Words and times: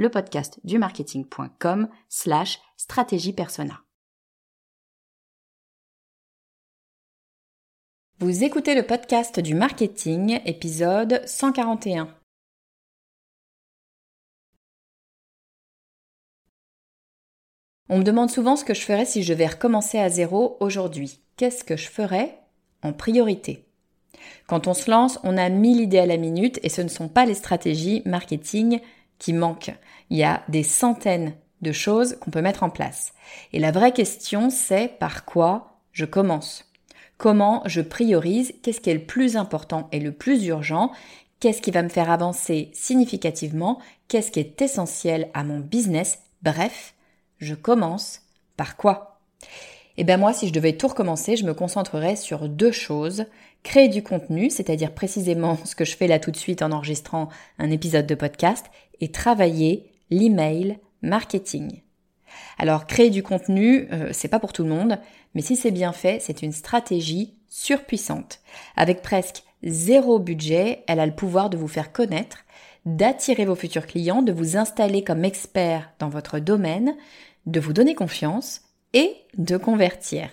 le 0.00 0.08
podcast 0.08 0.58
du 0.64 0.78
marketing.com 0.78 1.88
slash 2.08 2.58
stratégie 2.78 3.34
persona. 3.34 3.82
Vous 8.18 8.42
écoutez 8.42 8.74
le 8.74 8.82
podcast 8.82 9.40
du 9.40 9.54
marketing, 9.54 10.40
épisode 10.46 11.20
141. 11.26 12.08
On 17.90 17.98
me 17.98 18.02
demande 18.02 18.30
souvent 18.30 18.56
ce 18.56 18.64
que 18.64 18.72
je 18.72 18.80
ferais 18.80 19.04
si 19.04 19.22
je 19.22 19.34
vais 19.34 19.48
recommencer 19.48 19.98
à 19.98 20.08
zéro 20.08 20.56
aujourd'hui. 20.60 21.20
Qu'est-ce 21.36 21.62
que 21.62 21.76
je 21.76 21.90
ferais 21.90 22.40
en 22.82 22.94
priorité? 22.94 23.66
Quand 24.46 24.66
on 24.66 24.74
se 24.74 24.90
lance, 24.90 25.18
on 25.24 25.36
a 25.36 25.50
mille 25.50 25.80
idées 25.80 25.98
à 25.98 26.06
la 26.06 26.16
minute 26.16 26.58
et 26.62 26.70
ce 26.70 26.80
ne 26.80 26.88
sont 26.88 27.08
pas 27.08 27.26
les 27.26 27.34
stratégies 27.34 28.02
marketing 28.06 28.80
qui 29.20 29.32
manque. 29.32 29.70
Il 30.10 30.18
y 30.18 30.24
a 30.24 30.42
des 30.48 30.64
centaines 30.64 31.34
de 31.62 31.70
choses 31.70 32.16
qu'on 32.20 32.32
peut 32.32 32.42
mettre 32.42 32.64
en 32.64 32.70
place. 32.70 33.12
Et 33.52 33.60
la 33.60 33.70
vraie 33.70 33.92
question, 33.92 34.50
c'est 34.50 34.88
par 34.98 35.24
quoi 35.24 35.78
je 35.92 36.04
commence? 36.04 36.64
Comment 37.18 37.62
je 37.66 37.82
priorise? 37.82 38.54
Qu'est-ce 38.62 38.80
qui 38.80 38.90
est 38.90 38.94
le 38.94 39.04
plus 39.04 39.36
important 39.36 39.88
et 39.92 40.00
le 40.00 40.10
plus 40.10 40.46
urgent? 40.46 40.90
Qu'est-ce 41.38 41.62
qui 41.62 41.70
va 41.70 41.82
me 41.82 41.88
faire 41.88 42.10
avancer 42.10 42.70
significativement? 42.72 43.78
Qu'est-ce 44.08 44.32
qui 44.32 44.40
est 44.40 44.60
essentiel 44.60 45.30
à 45.34 45.44
mon 45.44 45.60
business? 45.60 46.18
Bref, 46.42 46.94
je 47.38 47.54
commence 47.54 48.22
par 48.56 48.76
quoi? 48.76 49.20
Eh 49.98 50.04
bien 50.04 50.16
moi, 50.16 50.32
si 50.32 50.48
je 50.48 50.52
devais 50.52 50.78
tout 50.78 50.88
recommencer, 50.88 51.36
je 51.36 51.44
me 51.44 51.52
concentrerais 51.52 52.16
sur 52.16 52.48
deux 52.48 52.72
choses. 52.72 53.26
Créer 53.62 53.88
du 53.88 54.02
contenu, 54.02 54.50
c'est-à-dire 54.50 54.92
précisément 54.92 55.58
ce 55.64 55.74
que 55.74 55.84
je 55.84 55.96
fais 55.96 56.06
là 56.06 56.18
tout 56.18 56.30
de 56.30 56.36
suite 56.36 56.62
en 56.62 56.72
enregistrant 56.72 57.28
un 57.58 57.70
épisode 57.70 58.06
de 58.06 58.14
podcast, 58.14 58.66
et 59.00 59.10
travailler 59.10 59.90
l'email 60.10 60.78
marketing. 61.02 61.82
Alors 62.58 62.86
créer 62.86 63.10
du 63.10 63.22
contenu, 63.22 63.88
euh, 63.92 64.10
c'est 64.12 64.28
pas 64.28 64.38
pour 64.38 64.52
tout 64.52 64.62
le 64.62 64.68
monde, 64.68 64.98
mais 65.34 65.42
si 65.42 65.56
c'est 65.56 65.70
bien 65.70 65.92
fait, 65.92 66.20
c'est 66.20 66.42
une 66.42 66.52
stratégie 66.52 67.34
surpuissante. 67.48 68.40
Avec 68.76 69.02
presque 69.02 69.42
zéro 69.62 70.18
budget, 70.18 70.84
elle 70.86 71.00
a 71.00 71.06
le 71.06 71.14
pouvoir 71.14 71.50
de 71.50 71.56
vous 71.56 71.68
faire 71.68 71.92
connaître, 71.92 72.44
d'attirer 72.86 73.44
vos 73.44 73.54
futurs 73.54 73.86
clients, 73.86 74.22
de 74.22 74.32
vous 74.32 74.56
installer 74.56 75.04
comme 75.04 75.24
expert 75.24 75.92
dans 75.98 76.08
votre 76.08 76.38
domaine, 76.38 76.96
de 77.46 77.60
vous 77.60 77.72
donner 77.72 77.94
confiance 77.94 78.62
et 78.92 79.14
de 79.36 79.56
convertir. 79.56 80.28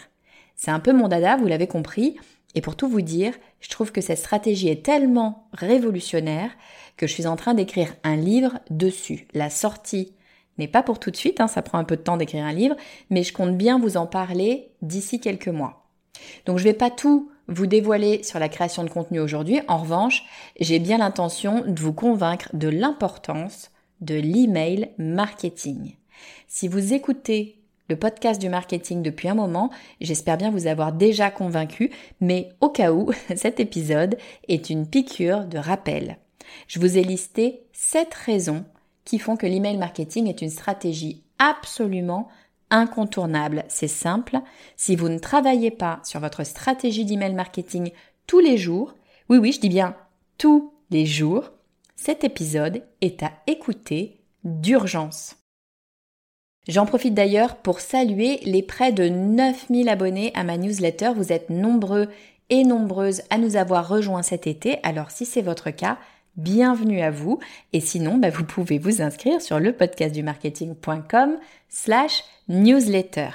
C'est 0.56 0.72
un 0.72 0.80
peu 0.80 0.94
mon 0.94 1.08
dada, 1.08 1.38
vous 1.38 1.48
l'avez 1.48 1.68
compris, 1.68 2.18
et 2.58 2.62
pour 2.62 2.76
tout 2.76 2.90
vous 2.90 3.02
dire, 3.02 3.36
je 3.60 3.70
trouve 3.70 3.92
que 3.92 4.02
cette 4.02 4.18
stratégie 4.18 4.68
est 4.68 4.84
tellement 4.84 5.48
révolutionnaire 5.54 6.50
que 6.98 7.06
je 7.06 7.14
suis 7.14 7.28
en 7.28 7.36
train 7.36 7.54
d'écrire 7.54 7.94
un 8.04 8.16
livre 8.16 8.58
dessus. 8.72 9.28
La 9.36 9.52
sortie 9.52 10.16
n'est 10.58 10.68
pas 10.68 10.82
pour 10.82 11.00
tout 11.00 11.12
de 11.12 11.16
suite, 11.16 11.40
hein, 11.40 11.48
ça 11.48 11.62
prend 11.62 11.78
un 11.78 11.84
peu 11.84 11.98
de 11.98 12.02
temps 12.02 12.18
d'écrire 12.18 12.44
un 12.44 12.54
livre, 12.54 12.76
mais 13.12 13.22
je 13.22 13.32
compte 13.32 13.56
bien 13.56 13.78
vous 13.78 13.96
en 13.96 14.08
parler 14.08 14.72
d'ici 14.82 15.20
quelques 15.20 15.50
mois. 15.50 15.88
Donc 16.48 16.58
je 16.58 16.64
ne 16.64 16.70
vais 16.70 16.76
pas 16.76 16.90
tout 16.90 17.30
vous 17.48 17.68
dévoiler 17.68 18.24
sur 18.24 18.40
la 18.40 18.50
création 18.50 18.84
de 18.84 18.90
contenu 18.90 19.20
aujourd'hui. 19.20 19.60
En 19.68 19.78
revanche, 19.78 20.26
j'ai 20.60 20.80
bien 20.80 20.98
l'intention 20.98 21.64
de 21.64 21.80
vous 21.80 21.94
convaincre 21.94 22.50
de 22.54 22.70
l'importance 22.70 23.70
de 24.02 24.16
l'email 24.16 24.90
marketing. 24.98 25.96
Si 26.48 26.68
vous 26.68 26.92
écoutez 26.94 27.57
le 27.90 27.96
podcast 27.96 28.42
du 28.42 28.50
marketing 28.50 29.02
depuis 29.02 29.30
un 29.30 29.36
moment. 29.36 29.70
J'espère 30.02 30.38
bien 30.38 30.52
vous 30.52 30.68
avoir 30.68 30.92
déjà 30.92 31.32
convaincu, 31.32 31.92
mais 32.22 32.50
au 32.62 32.70
cas 32.70 32.92
où, 32.92 33.12
cet 33.36 33.60
épisode 33.60 34.18
est 34.48 34.70
une 34.70 34.88
piqûre 34.88 35.46
de 35.46 35.58
rappel. 35.58 36.18
Je 36.68 36.80
vous 36.80 36.98
ai 36.98 37.04
listé 37.04 37.64
7 37.74 38.14
raisons 38.14 38.66
qui 39.06 39.20
font 39.20 39.38
que 39.38 39.48
l'email 39.48 39.78
marketing 39.78 40.28
est 40.28 40.42
une 40.42 40.50
stratégie 40.50 41.24
absolument 41.40 42.28
incontournable. 42.70 43.64
C'est 43.70 43.88
simple. 43.88 44.40
Si 44.76 44.96
vous 44.96 45.10
ne 45.10 45.20
travaillez 45.20 45.72
pas 45.72 46.00
sur 46.04 46.20
votre 46.20 46.44
stratégie 46.44 47.06
d'email 47.06 47.34
marketing 47.34 47.92
tous 48.26 48.40
les 48.40 48.58
jours, 48.58 48.96
oui 49.30 49.38
oui, 49.38 49.52
je 49.52 49.62
dis 49.62 49.70
bien 49.70 49.96
tous 50.38 50.74
les 50.92 51.06
jours, 51.06 51.52
cet 51.96 52.24
épisode 52.24 52.84
est 53.02 53.24
à 53.24 53.32
écouter 53.48 54.20
d'urgence. 54.44 55.36
J'en 56.68 56.86
profite 56.86 57.14
d'ailleurs 57.14 57.56
pour 57.56 57.80
saluer 57.80 58.40
les 58.44 58.62
près 58.62 58.92
de 58.92 59.08
9000 59.08 59.88
abonnés 59.88 60.32
à 60.36 60.44
ma 60.44 60.58
newsletter. 60.58 61.12
Vous 61.16 61.32
êtes 61.32 61.50
nombreux 61.50 62.10
et 62.50 62.64
nombreuses 62.64 63.22
à 63.30 63.38
nous 63.38 63.56
avoir 63.56 63.88
rejoints 63.88 64.22
cet 64.22 64.48
été. 64.48 64.80
Alors 64.84 65.12
si 65.12 65.26
c'est 65.26 65.42
votre 65.42 65.70
cas, 65.70 65.98
bienvenue 66.36 67.02
à 67.02 67.10
vous. 67.10 67.40
Et 67.72 67.80
sinon, 67.80 68.18
bah, 68.18 68.30
vous 68.30 68.44
pouvez 68.44 68.80
vous 68.80 69.02
inscrire 69.02 69.42
sur 69.42 69.60
le 69.60 69.72
podcastdumarketing.com 69.74 71.38
slash 71.70 72.24
newsletter. 72.50 73.30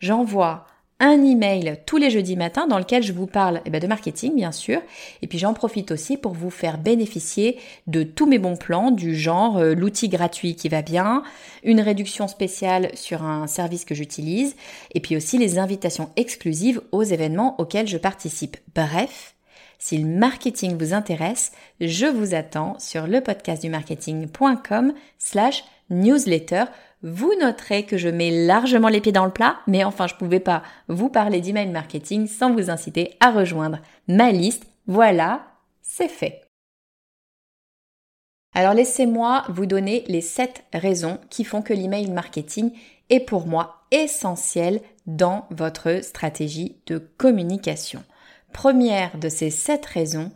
J'envoie 0.00 0.66
un 1.00 1.22
email 1.22 1.78
tous 1.86 1.96
les 1.96 2.10
jeudis 2.10 2.36
matins 2.36 2.66
dans 2.66 2.78
lequel 2.78 3.02
je 3.02 3.12
vous 3.12 3.26
parle 3.26 3.60
eh 3.64 3.70
ben, 3.70 3.80
de 3.80 3.86
marketing 3.86 4.34
bien 4.34 4.52
sûr 4.52 4.80
et 5.22 5.26
puis 5.26 5.38
j'en 5.38 5.54
profite 5.54 5.90
aussi 5.92 6.16
pour 6.16 6.32
vous 6.32 6.50
faire 6.50 6.78
bénéficier 6.78 7.58
de 7.86 8.02
tous 8.02 8.26
mes 8.26 8.38
bons 8.38 8.56
plans 8.56 8.90
du 8.90 9.14
genre 9.14 9.58
euh, 9.58 9.74
l'outil 9.74 10.08
gratuit 10.08 10.56
qui 10.56 10.68
va 10.68 10.82
bien, 10.82 11.22
une 11.62 11.80
réduction 11.80 12.28
spéciale 12.28 12.90
sur 12.94 13.22
un 13.22 13.46
service 13.46 13.84
que 13.84 13.94
j'utilise 13.94 14.56
et 14.94 15.00
puis 15.00 15.16
aussi 15.16 15.38
les 15.38 15.58
invitations 15.58 16.10
exclusives 16.16 16.80
aux 16.92 17.02
événements 17.02 17.60
auxquels 17.60 17.86
je 17.86 17.98
participe. 17.98 18.56
Bref, 18.74 19.34
si 19.78 19.98
le 19.98 20.08
marketing 20.08 20.76
vous 20.76 20.92
intéresse, 20.92 21.52
je 21.80 22.06
vous 22.06 22.34
attends 22.34 22.76
sur 22.78 23.06
le 23.06 23.20
podcast 23.20 23.62
du 23.62 23.70
marketing.com 23.70 24.92
slash 25.18 25.64
newsletter 25.90 26.64
vous 27.02 27.32
noterez 27.40 27.84
que 27.84 27.96
je 27.96 28.08
mets 28.08 28.30
largement 28.30 28.88
les 28.88 29.00
pieds 29.00 29.12
dans 29.12 29.24
le 29.24 29.30
plat, 29.30 29.58
mais 29.66 29.84
enfin 29.84 30.06
je 30.06 30.14
pouvais 30.14 30.40
pas 30.40 30.62
vous 30.88 31.08
parler 31.08 31.40
d'email 31.40 31.68
marketing 31.68 32.26
sans 32.26 32.52
vous 32.52 32.70
inciter 32.70 33.16
à 33.20 33.30
rejoindre 33.30 33.78
ma 34.08 34.32
liste. 34.32 34.66
Voilà, 34.86 35.46
c'est 35.82 36.08
fait. 36.08 36.42
Alors 38.54 38.74
laissez-moi 38.74 39.44
vous 39.48 39.66
donner 39.66 40.04
les 40.08 40.20
7 40.20 40.64
raisons 40.72 41.18
qui 41.30 41.44
font 41.44 41.62
que 41.62 41.74
l'email 41.74 42.10
marketing 42.10 42.72
est 43.10 43.20
pour 43.20 43.46
moi 43.46 43.82
essentiel 43.90 44.80
dans 45.06 45.46
votre 45.50 46.02
stratégie 46.02 46.76
de 46.86 46.98
communication. 46.98 48.02
Première 48.52 49.16
de 49.18 49.28
ces 49.28 49.50
7 49.50 49.84
raisons, 49.86 50.32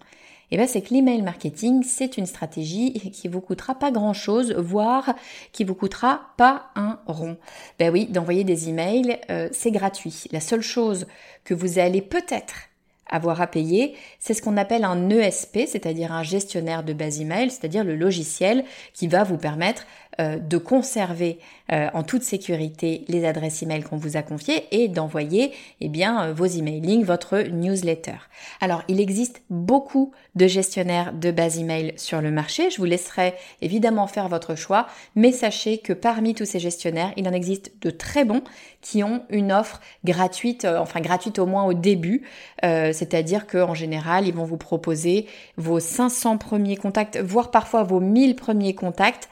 eh 0.55 0.59
ben, 0.59 0.67
c'est 0.67 0.83
que 0.83 0.93
l'email 0.93 1.23
marketing, 1.23 1.83
c'est 1.83 2.19
une 2.19 2.27
stratégie 2.27 2.93
qui 3.11 3.27
vous 3.27 3.41
coûtera 3.41 3.75
pas 3.75 3.91
grand 3.91 4.13
chose, 4.13 4.53
voire 4.53 5.15
qui 5.53 5.65
vous 5.65 5.75
coûtera 5.75 6.35
pas 6.37 6.71
un 6.77 6.99
rond. 7.07 7.39
Ben 7.79 7.91
oui, 7.91 8.07
d'envoyer 8.07 8.45
des 8.45 8.69
emails, 8.69 9.19
euh, 9.31 9.49
c'est 9.51 9.71
gratuit. 9.71 10.25
La 10.31 10.41
seule 10.41 10.61
chose 10.61 11.07
que 11.45 11.55
vous 11.55 11.79
allez 11.79 12.03
peut-être 12.03 12.69
avoir 13.07 13.41
à 13.41 13.47
payer, 13.47 13.95
c'est 14.19 14.35
ce 14.35 14.43
qu'on 14.43 14.59
appelle 14.59 14.85
un 14.85 15.09
ESP, 15.09 15.61
c'est-à-dire 15.67 16.13
un 16.13 16.23
gestionnaire 16.23 16.83
de 16.83 16.93
base 16.93 17.21
email, 17.21 17.51
c'est-à-dire 17.51 17.83
le 17.85 17.97
logiciel 17.97 18.65
qui 18.93 19.09
va 19.09 19.25
vous 19.25 19.39
permettre 19.39 19.87
euh, 20.21 20.39
de 20.39 20.59
conserver 20.59 21.39
euh, 21.73 21.89
en 21.95 22.03
toute 22.03 22.23
sécurité 22.23 23.07
les 23.09 23.25
adresses 23.25 23.63
email 23.63 23.83
qu'on 23.83 23.97
vous 23.97 24.19
a 24.19 24.23
confiées 24.23 24.67
et 24.71 24.89
d'envoyer 24.89 25.53
eh 25.81 25.89
bien 25.89 26.23
euh, 26.27 26.33
vos 26.35 26.45
emailings, 26.45 27.03
votre 27.03 27.39
newsletter. 27.39 28.17
Alors, 28.61 28.83
il 28.89 29.01
existe 29.01 29.41
beaucoup 29.49 30.13
de 30.35 30.47
gestionnaires 30.47 31.15
de 31.15 31.31
base 31.31 31.59
email 31.59 31.95
sur 31.97 32.21
le 32.21 32.31
marché. 32.31 32.69
Je 32.69 32.77
vous 32.77 32.85
laisserai 32.85 33.33
évidemment 33.63 34.07
faire 34.07 34.29
votre 34.29 34.55
choix, 34.55 34.87
mais 35.17 35.33
sachez 35.33 35.79
que 35.79 35.95
parmi 35.95 36.35
tous 36.35 36.45
ces 36.45 36.61
gestionnaires, 36.61 37.15
il 37.17 37.27
en 37.27 37.33
existe 37.33 37.73
de 37.81 37.89
très 37.89 38.27
bons 38.27 38.43
qui 38.83 39.03
ont 39.03 39.23
une 39.31 39.51
offre 39.51 39.81
gratuite, 40.05 40.67
enfin 40.67 41.01
gratuite 41.01 41.39
au 41.39 41.47
moins 41.47 41.65
au 41.65 41.73
début, 41.73 42.23
c'est-à-dire 42.63 43.47
qu'en 43.47 43.75
général, 43.75 44.27
ils 44.27 44.35
vont 44.35 44.45
vous 44.45 44.57
proposer 44.57 45.27
vos 45.57 45.79
500 45.79 46.37
premiers 46.37 46.77
contacts, 46.77 47.17
voire 47.17 47.53
parfois 47.53 47.85
vos 47.85 48.01
1000 48.01 48.35
premiers 48.35 48.75
contacts 48.75 49.29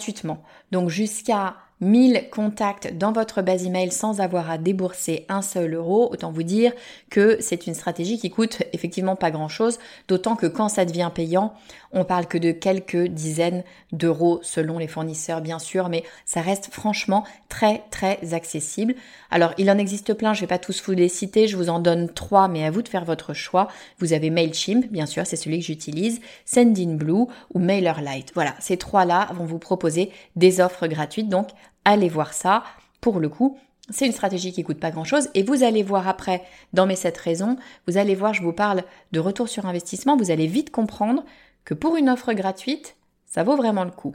gratuitement. 0.00 0.42
Donc 0.72 0.88
jusqu'à 0.88 1.56
1000 1.80 2.28
contacts 2.30 2.96
dans 2.96 3.12
votre 3.12 3.42
base 3.42 3.64
email 3.64 3.90
sans 3.90 4.20
avoir 4.20 4.50
à 4.50 4.58
débourser 4.58 5.24
un 5.28 5.42
seul 5.42 5.74
euro, 5.74 6.10
autant 6.12 6.30
vous 6.30 6.42
dire 6.42 6.72
que 7.08 7.38
c'est 7.40 7.66
une 7.66 7.74
stratégie 7.74 8.18
qui 8.18 8.30
coûte 8.30 8.62
effectivement 8.72 9.16
pas 9.16 9.30
grand 9.30 9.48
chose, 9.48 9.78
d'autant 10.08 10.36
que 10.36 10.46
quand 10.46 10.68
ça 10.68 10.84
devient 10.84 11.10
payant, 11.14 11.54
on 11.92 12.04
parle 12.04 12.26
que 12.26 12.38
de 12.38 12.52
quelques 12.52 13.06
dizaines 13.08 13.64
d'euros 13.92 14.40
selon 14.42 14.78
les 14.78 14.86
fournisseurs 14.86 15.40
bien 15.40 15.58
sûr, 15.58 15.88
mais 15.88 16.04
ça 16.24 16.40
reste 16.40 16.68
franchement 16.72 17.24
très 17.48 17.82
très 17.90 18.34
accessible. 18.34 18.94
Alors 19.30 19.54
il 19.58 19.70
en 19.70 19.78
existe 19.78 20.14
plein, 20.14 20.34
je 20.34 20.42
vais 20.42 20.46
pas 20.46 20.58
tous 20.58 20.82
vous 20.84 20.92
les 20.92 21.08
citer, 21.08 21.48
je 21.48 21.56
vous 21.56 21.68
en 21.68 21.80
donne 21.80 22.08
trois, 22.08 22.48
mais 22.48 22.64
à 22.64 22.70
vous 22.70 22.82
de 22.82 22.88
faire 22.88 23.04
votre 23.04 23.34
choix. 23.34 23.68
Vous 23.98 24.12
avez 24.12 24.30
Mailchimp, 24.30 24.86
bien 24.90 25.06
sûr, 25.06 25.26
c'est 25.26 25.36
celui 25.36 25.58
que 25.58 25.64
j'utilise, 25.64 26.20
Sendinblue 26.44 27.26
ou 27.54 27.58
MailerLite. 27.58 28.32
Voilà, 28.34 28.54
ces 28.60 28.76
trois-là 28.76 29.28
vont 29.34 29.44
vous 29.44 29.58
proposer 29.58 30.10
des 30.36 30.60
offres 30.60 30.86
gratuites, 30.86 31.28
donc 31.28 31.48
allez 31.90 32.08
voir 32.08 32.32
ça. 32.32 32.62
Pour 33.00 33.20
le 33.20 33.28
coup, 33.28 33.58
c'est 33.90 34.06
une 34.06 34.12
stratégie 34.12 34.52
qui 34.52 34.62
coûte 34.62 34.80
pas 34.80 34.90
grand 34.90 35.04
chose 35.04 35.28
et 35.34 35.42
vous 35.42 35.62
allez 35.62 35.82
voir 35.82 36.08
après 36.08 36.42
dans 36.72 36.86
mes 36.86 36.96
7 36.96 37.16
raisons, 37.18 37.56
vous 37.86 37.98
allez 37.98 38.14
voir, 38.14 38.34
je 38.34 38.42
vous 38.42 38.52
parle 38.52 38.84
de 39.12 39.20
retour 39.20 39.48
sur 39.48 39.66
investissement, 39.66 40.16
vous 40.16 40.30
allez 40.30 40.46
vite 40.46 40.70
comprendre 40.70 41.24
que 41.64 41.74
pour 41.74 41.96
une 41.96 42.08
offre 42.08 42.32
gratuite, 42.32 42.96
ça 43.26 43.42
vaut 43.42 43.56
vraiment 43.56 43.84
le 43.84 43.90
coup. 43.90 44.14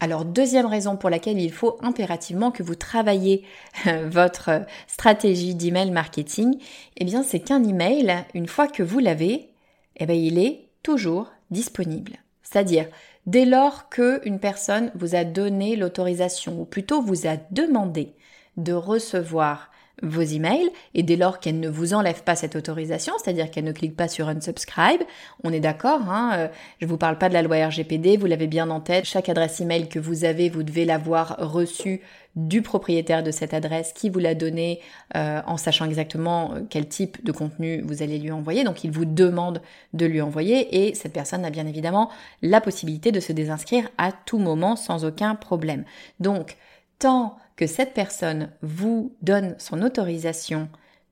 Alors 0.00 0.24
deuxième 0.24 0.66
raison 0.66 0.96
pour 0.96 1.10
laquelle 1.10 1.40
il 1.40 1.52
faut 1.52 1.78
impérativement 1.80 2.50
que 2.50 2.62
vous 2.62 2.74
travaillez 2.74 3.44
euh, 3.86 4.08
votre 4.08 4.64
stratégie 4.86 5.54
d'email 5.54 5.90
marketing, 5.90 6.58
eh 6.96 7.04
bien 7.04 7.22
c'est 7.22 7.40
qu'un 7.40 7.64
email, 7.64 8.24
une 8.34 8.48
fois 8.48 8.68
que 8.68 8.82
vous 8.82 8.98
l'avez, 8.98 9.50
eh 9.96 10.06
bien 10.06 10.16
il 10.16 10.38
est 10.38 10.68
toujours 10.82 11.32
disponible. 11.50 12.18
C'est-à-dire 12.42 12.86
dès 13.26 13.44
lors 13.44 13.88
qu'une 13.88 14.38
personne 14.40 14.90
vous 14.94 15.14
a 15.14 15.24
donné 15.24 15.76
l'autorisation, 15.76 16.60
ou 16.60 16.64
plutôt 16.64 17.02
vous 17.02 17.26
a 17.26 17.36
demandé 17.50 18.14
de 18.56 18.72
recevoir 18.72 19.70
vos 20.02 20.22
emails 20.22 20.70
et 20.94 21.02
dès 21.02 21.16
lors 21.16 21.40
qu'elle 21.40 21.60
ne 21.60 21.68
vous 21.68 21.94
enlève 21.94 22.22
pas 22.22 22.34
cette 22.34 22.56
autorisation, 22.56 23.14
c'est-à-dire 23.22 23.50
qu'elle 23.50 23.64
ne 23.64 23.72
clique 23.72 23.96
pas 23.96 24.08
sur 24.08 24.28
unsubscribe, 24.28 25.02
on 25.44 25.52
est 25.52 25.60
d'accord, 25.60 26.00
hein, 26.08 26.32
euh, 26.34 26.48
je 26.80 26.86
vous 26.86 26.96
parle 26.96 27.18
pas 27.18 27.28
de 27.28 27.34
la 27.34 27.42
loi 27.42 27.66
RGPD, 27.66 28.16
vous 28.16 28.26
l'avez 28.26 28.46
bien 28.46 28.70
en 28.70 28.80
tête, 28.80 29.04
chaque 29.04 29.28
adresse 29.28 29.60
email 29.60 29.88
que 29.88 29.98
vous 29.98 30.24
avez, 30.24 30.48
vous 30.48 30.62
devez 30.62 30.84
l'avoir 30.84 31.36
reçue 31.38 32.00
du 32.36 32.62
propriétaire 32.62 33.22
de 33.22 33.30
cette 33.30 33.54
adresse 33.54 33.92
qui 33.92 34.10
vous 34.10 34.18
l'a 34.18 34.34
donnée 34.34 34.80
euh, 35.16 35.40
en 35.46 35.56
sachant 35.56 35.84
exactement 35.84 36.54
euh, 36.54 36.60
quel 36.68 36.88
type 36.88 37.24
de 37.24 37.30
contenu 37.32 37.82
vous 37.82 38.02
allez 38.02 38.18
lui 38.18 38.32
envoyer. 38.32 38.64
Donc 38.64 38.82
il 38.82 38.90
vous 38.90 39.04
demande 39.04 39.62
de 39.92 40.06
lui 40.06 40.20
envoyer 40.20 40.86
et 40.86 40.94
cette 40.94 41.12
personne 41.12 41.44
a 41.44 41.50
bien 41.50 41.66
évidemment 41.66 42.10
la 42.42 42.60
possibilité 42.60 43.12
de 43.12 43.20
se 43.20 43.32
désinscrire 43.32 43.88
à 43.98 44.10
tout 44.10 44.38
moment 44.38 44.74
sans 44.74 45.04
aucun 45.04 45.36
problème. 45.36 45.84
Donc 46.18 46.56
tant 46.98 47.36
que 47.56 47.66
cette 47.66 47.94
personne 47.94 48.50
vous 48.62 49.14
donne 49.22 49.54
son 49.58 49.82
autorisation 49.82 50.68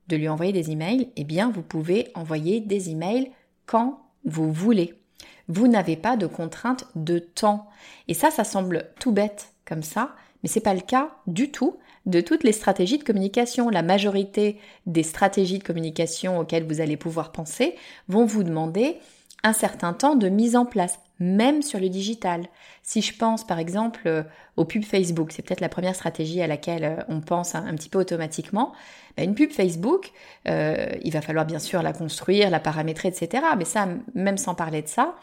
de 0.07 0.17
lui 0.17 0.27
envoyer 0.27 0.51
des 0.51 0.71
emails, 0.71 1.09
eh 1.15 1.23
bien 1.23 1.49
vous 1.49 1.61
pouvez 1.61 2.09
envoyer 2.15 2.59
des 2.59 2.89
emails 2.89 3.31
quand 3.65 4.01
vous 4.25 4.51
voulez. 4.51 4.95
Vous 5.47 5.67
n'avez 5.67 5.95
pas 5.95 6.17
de 6.17 6.27
contrainte 6.27 6.85
de 6.95 7.19
temps. 7.19 7.67
Et 8.07 8.13
ça, 8.13 8.31
ça 8.31 8.43
semble 8.43 8.89
tout 8.99 9.11
bête 9.11 9.53
comme 9.65 9.83
ça, 9.83 10.15
mais 10.41 10.49
c'est 10.49 10.59
pas 10.59 10.73
le 10.73 10.81
cas 10.81 11.11
du 11.27 11.51
tout 11.51 11.77
de 12.05 12.19
toutes 12.19 12.43
les 12.43 12.51
stratégies 12.51 12.97
de 12.97 13.03
communication. 13.03 13.69
La 13.69 13.81
majorité 13.81 14.59
des 14.85 15.03
stratégies 15.03 15.59
de 15.59 15.63
communication 15.63 16.39
auxquelles 16.39 16.65
vous 16.65 16.81
allez 16.81 16.97
pouvoir 16.97 17.31
penser 17.31 17.75
vont 18.07 18.25
vous 18.25 18.43
demander 18.43 18.97
un 19.43 19.53
certain 19.53 19.93
temps 19.93 20.15
de 20.15 20.29
mise 20.29 20.55
en 20.55 20.65
place, 20.65 20.99
même 21.23 21.61
sur 21.61 21.79
le 21.79 21.89
digital. 21.89 22.45
Si 22.81 23.01
je 23.01 23.15
pense 23.15 23.47
par 23.47 23.59
exemple 23.59 24.01
euh, 24.07 24.23
au 24.57 24.65
pub 24.65 24.83
Facebook, 24.83 25.31
c'est 25.31 25.41
peut-être 25.41 25.61
la 25.61 25.69
première 25.69 25.95
stratégie 25.95 26.41
à 26.41 26.47
laquelle 26.47 26.83
euh, 26.83 27.03
on 27.07 27.21
pense 27.21 27.55
un, 27.55 27.73
petit 27.75 27.89
peu 27.89 27.99
automatiquement, 27.99 28.73
bah, 29.15 29.23
une 29.23 29.33
pub 29.33 29.51
Facebook, 29.51 30.11
euh, 30.49 30.87
il 31.03 31.11
va 31.11 31.21
falloir 31.21 31.45
bien 31.45 31.59
sûr 31.59 31.81
la 31.81 31.93
construire, 31.93 32.49
la 32.49 32.59
paramétrer, 32.59 33.07
etc. 33.07 33.43
Mais 33.57 33.65
ça, 33.65 33.87
même 34.13 34.37
sans 34.37 34.53
parler 34.53 34.81
de 34.81 34.87
ça, 34.87 35.15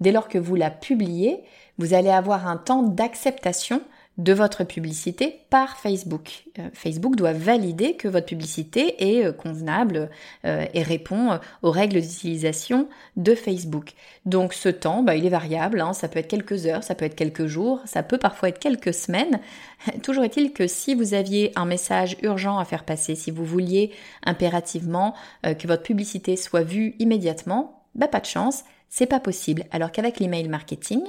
dès 0.00 0.10
lors 0.10 0.28
que 0.28 0.38
vous 0.38 0.56
la 0.56 0.70
publiez, 0.70 1.40
vous 1.78 1.94
allez 1.94 2.10
avoir 2.10 2.48
un 2.48 2.56
temps 2.56 2.82
d'acceptation 2.82 3.80
de 4.16 4.32
votre 4.32 4.62
publicité 4.62 5.40
par 5.50 5.76
Facebook. 5.76 6.44
Euh, 6.58 6.68
Facebook 6.72 7.16
doit 7.16 7.32
valider 7.32 7.96
que 7.96 8.06
votre 8.06 8.26
publicité 8.26 9.18
est 9.18 9.24
euh, 9.24 9.32
convenable 9.32 10.08
euh, 10.44 10.66
et 10.72 10.82
répond 10.82 11.40
aux 11.62 11.72
règles 11.72 12.00
d'utilisation 12.00 12.88
de 13.16 13.34
Facebook. 13.34 13.94
Donc 14.24 14.54
ce 14.54 14.68
temps, 14.68 15.02
bah, 15.02 15.16
il 15.16 15.26
est 15.26 15.30
variable, 15.30 15.80
hein. 15.80 15.92
ça 15.92 16.06
peut 16.06 16.20
être 16.20 16.28
quelques 16.28 16.66
heures, 16.66 16.84
ça 16.84 16.94
peut 16.94 17.04
être 17.04 17.16
quelques 17.16 17.46
jours, 17.46 17.80
ça 17.86 18.04
peut 18.04 18.18
parfois 18.18 18.50
être 18.50 18.60
quelques 18.60 18.94
semaines. 18.94 19.40
Toujours 20.02 20.22
est-il 20.22 20.52
que 20.52 20.68
si 20.68 20.94
vous 20.94 21.14
aviez 21.14 21.50
un 21.56 21.64
message 21.64 22.16
urgent 22.22 22.58
à 22.58 22.64
faire 22.64 22.84
passer, 22.84 23.16
si 23.16 23.32
vous 23.32 23.44
vouliez 23.44 23.90
impérativement 24.24 25.14
que 25.42 25.66
votre 25.66 25.82
publicité 25.82 26.36
soit 26.36 26.62
vue 26.62 26.94
immédiatement, 26.98 27.82
bah, 27.94 28.08
pas 28.08 28.20
de 28.20 28.26
chance, 28.26 28.64
c'est 28.88 29.06
pas 29.06 29.20
possible. 29.20 29.64
Alors 29.72 29.90
qu'avec 29.90 30.20
l'email 30.20 30.48
marketing, 30.48 31.02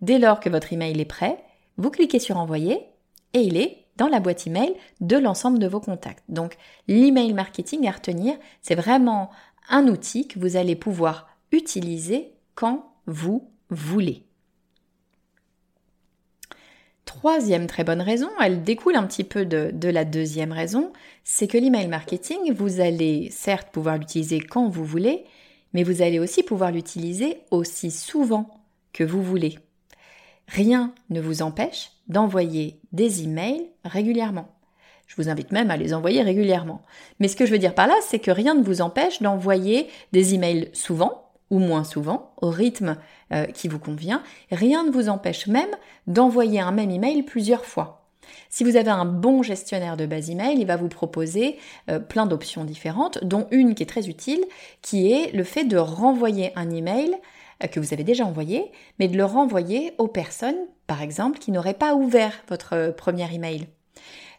dès 0.00 0.18
lors 0.18 0.40
que 0.40 0.48
votre 0.48 0.72
email 0.72 1.00
est 1.00 1.04
prêt, 1.04 1.38
vous 1.76 1.90
cliquez 1.90 2.18
sur 2.18 2.36
envoyer 2.36 2.80
et 3.34 3.40
il 3.40 3.56
est 3.56 3.78
dans 3.96 4.08
la 4.08 4.20
boîte 4.20 4.46
email 4.46 4.74
de 5.00 5.16
l'ensemble 5.16 5.58
de 5.58 5.66
vos 5.66 5.80
contacts. 5.80 6.24
Donc 6.28 6.56
l'email 6.88 7.32
marketing 7.32 7.86
à 7.86 7.92
retenir, 7.92 8.36
c'est 8.60 8.74
vraiment 8.74 9.30
un 9.68 9.86
outil 9.88 10.26
que 10.26 10.38
vous 10.38 10.56
allez 10.56 10.76
pouvoir 10.76 11.28
utiliser 11.50 12.32
quand 12.54 12.92
vous 13.06 13.50
voulez. 13.70 14.24
Troisième 17.04 17.66
très 17.66 17.84
bonne 17.84 18.00
raison, 18.00 18.30
elle 18.40 18.62
découle 18.62 18.96
un 18.96 19.06
petit 19.06 19.24
peu 19.24 19.44
de, 19.44 19.88
la 19.88 20.04
deuxième 20.04 20.52
raison, 20.52 20.92
c'est 21.24 21.46
que 21.46 21.58
l'email 21.58 21.86
marketing, 21.86 22.52
vous 22.52 22.80
allez 22.80 23.28
certes 23.30 23.68
pouvoir 23.70 23.98
l'utiliser 23.98 24.40
quand 24.40 24.68
vous 24.68 24.84
voulez, 24.84 25.24
mais 25.72 25.82
vous 25.82 26.00
allez 26.00 26.18
aussi 26.18 26.42
pouvoir 26.42 26.72
l'utiliser 26.72 27.38
aussi 27.50 27.90
souvent 27.90 28.48
que 28.92 29.04
vous 29.04 29.22
voulez. 29.22 29.58
Rien 30.48 30.92
ne 31.10 31.20
vous 31.20 31.42
empêche 31.42 31.92
d'envoyer 32.08 32.78
des 32.92 33.22
emails 33.24 33.70
régulièrement. 33.84 34.48
Je 35.06 35.16
vous 35.16 35.28
invite 35.28 35.52
même 35.52 35.70
à 35.70 35.76
les 35.76 35.92
envoyer 35.94 36.22
régulièrement. 36.22 36.82
Mais 37.20 37.28
ce 37.28 37.36
que 37.36 37.46
je 37.46 37.52
veux 37.52 37.58
dire 37.58 37.74
par 37.74 37.86
là, 37.86 37.94
c'est 38.06 38.18
que 38.18 38.30
rien 38.30 38.54
ne 38.54 38.62
vous 38.62 38.80
empêche 38.80 39.20
d'envoyer 39.20 39.88
des 40.12 40.34
emails 40.34 40.70
souvent 40.72 41.22
ou 41.52 41.58
moins 41.58 41.84
souvent, 41.84 42.32
au 42.40 42.48
rythme 42.48 42.96
euh, 43.30 43.44
qui 43.44 43.68
vous 43.68 43.78
convient. 43.78 44.22
Rien 44.50 44.84
ne 44.84 44.90
vous 44.90 45.10
empêche 45.10 45.46
même 45.46 45.68
d'envoyer 46.06 46.60
un 46.60 46.72
même 46.72 46.90
email 46.90 47.22
plusieurs 47.24 47.66
fois. 47.66 48.06
Si 48.48 48.64
vous 48.64 48.76
avez 48.76 48.90
un 48.90 49.04
bon 49.04 49.42
gestionnaire 49.42 49.98
de 49.98 50.06
base 50.06 50.30
email, 50.30 50.58
il 50.58 50.66
va 50.66 50.76
vous 50.76 50.88
proposer 50.88 51.58
euh, 51.90 51.98
plein 51.98 52.24
d'options 52.24 52.64
différentes, 52.64 53.22
dont 53.22 53.48
une 53.50 53.74
qui 53.74 53.82
est 53.82 53.86
très 53.86 54.08
utile, 54.08 54.42
qui 54.80 55.12
est 55.12 55.30
le 55.34 55.44
fait 55.44 55.64
de 55.64 55.76
renvoyer 55.76 56.52
un 56.56 56.70
email 56.70 57.14
que 57.68 57.80
vous 57.80 57.92
avez 57.92 58.04
déjà 58.04 58.24
envoyé, 58.24 58.70
mais 58.98 59.08
de 59.08 59.16
le 59.16 59.24
renvoyer 59.24 59.92
aux 59.98 60.08
personnes, 60.08 60.56
par 60.86 61.02
exemple, 61.02 61.38
qui 61.38 61.50
n'auraient 61.50 61.74
pas 61.74 61.94
ouvert 61.94 62.32
votre 62.48 62.74
euh, 62.74 62.92
premier 62.92 63.32
email. 63.32 63.66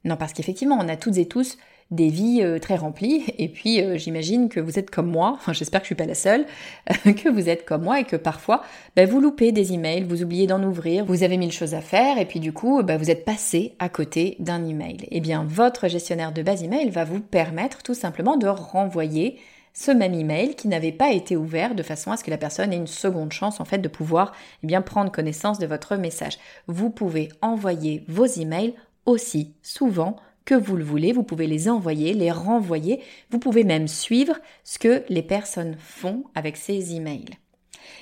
Non, 0.05 0.17
parce 0.17 0.33
qu'effectivement, 0.33 0.77
on 0.79 0.89
a 0.89 0.97
toutes 0.97 1.17
et 1.17 1.27
tous 1.27 1.57
des 1.91 2.09
vies 2.09 2.41
euh, 2.41 2.59
très 2.59 2.75
remplies, 2.75 3.23
et 3.37 3.47
puis 3.47 3.79
j'imagine 3.97 4.49
que 4.49 4.59
vous 4.59 4.79
êtes 4.79 4.89
comme 4.89 5.09
moi, 5.09 5.33
enfin 5.35 5.53
j'espère 5.53 5.81
que 5.81 5.85
je 5.85 5.89
suis 5.89 5.95
pas 5.95 6.05
la 6.05 6.15
seule, 6.15 6.45
que 7.03 7.29
vous 7.29 7.49
êtes 7.49 7.65
comme 7.65 7.83
moi 7.83 7.99
et 7.99 8.03
que 8.03 8.15
parfois 8.15 8.63
bah, 8.95 9.05
vous 9.05 9.19
loupez 9.19 9.51
des 9.51 9.73
emails, 9.73 10.03
vous 10.03 10.23
oubliez 10.23 10.47
d'en 10.47 10.63
ouvrir, 10.63 11.05
vous 11.05 11.23
avez 11.23 11.37
mille 11.37 11.51
choses 11.51 11.75
à 11.75 11.81
faire, 11.81 12.17
et 12.17 12.25
puis 12.25 12.39
du 12.39 12.51
coup 12.51 12.81
bah, 12.83 12.97
vous 12.97 13.11
êtes 13.11 13.25
passé 13.25 13.75
à 13.79 13.89
côté 13.89 14.37
d'un 14.39 14.65
email. 14.65 14.97
Eh 15.11 15.19
bien 15.19 15.45
votre 15.47 15.87
gestionnaire 15.87 16.31
de 16.31 16.41
base 16.41 16.63
email 16.63 16.89
va 16.89 17.03
vous 17.03 17.19
permettre 17.19 17.83
tout 17.83 17.93
simplement 17.93 18.37
de 18.37 18.47
renvoyer 18.47 19.39
ce 19.73 19.91
même 19.91 20.13
email 20.13 20.55
qui 20.55 20.67
n'avait 20.67 20.91
pas 20.91 21.11
été 21.11 21.35
ouvert 21.35 21.73
de 21.73 21.83
façon 21.83 22.11
à 22.11 22.17
ce 22.17 22.23
que 22.23 22.29
la 22.29 22.37
personne 22.37 22.71
ait 22.71 22.77
une 22.77 22.87
seconde 22.87 23.31
chance 23.31 23.59
en 23.59 23.65
fait 23.65 23.79
de 23.79 23.87
pouvoir 23.87 24.33
eh 24.63 24.67
bien 24.67 24.81
prendre 24.81 25.11
connaissance 25.11 25.59
de 25.59 25.65
votre 25.65 25.95
message. 25.95 26.37
Vous 26.67 26.91
pouvez 26.91 27.29
envoyer 27.41 28.03
vos 28.07 28.25
emails 28.25 28.75
aussi 29.05 29.53
souvent 29.63 30.17
que 30.45 30.55
vous 30.55 30.75
le 30.75 30.83
voulez, 30.83 31.11
vous 31.11 31.23
pouvez 31.23 31.47
les 31.47 31.69
envoyer, 31.69 32.13
les 32.13 32.31
renvoyer, 32.31 33.01
vous 33.31 33.39
pouvez 33.39 33.63
même 33.63 33.87
suivre 33.87 34.35
ce 34.63 34.77
que 34.77 35.03
les 35.09 35.23
personnes 35.23 35.75
font 35.79 36.25
avec 36.35 36.57
ces 36.57 36.95
emails. 36.95 37.37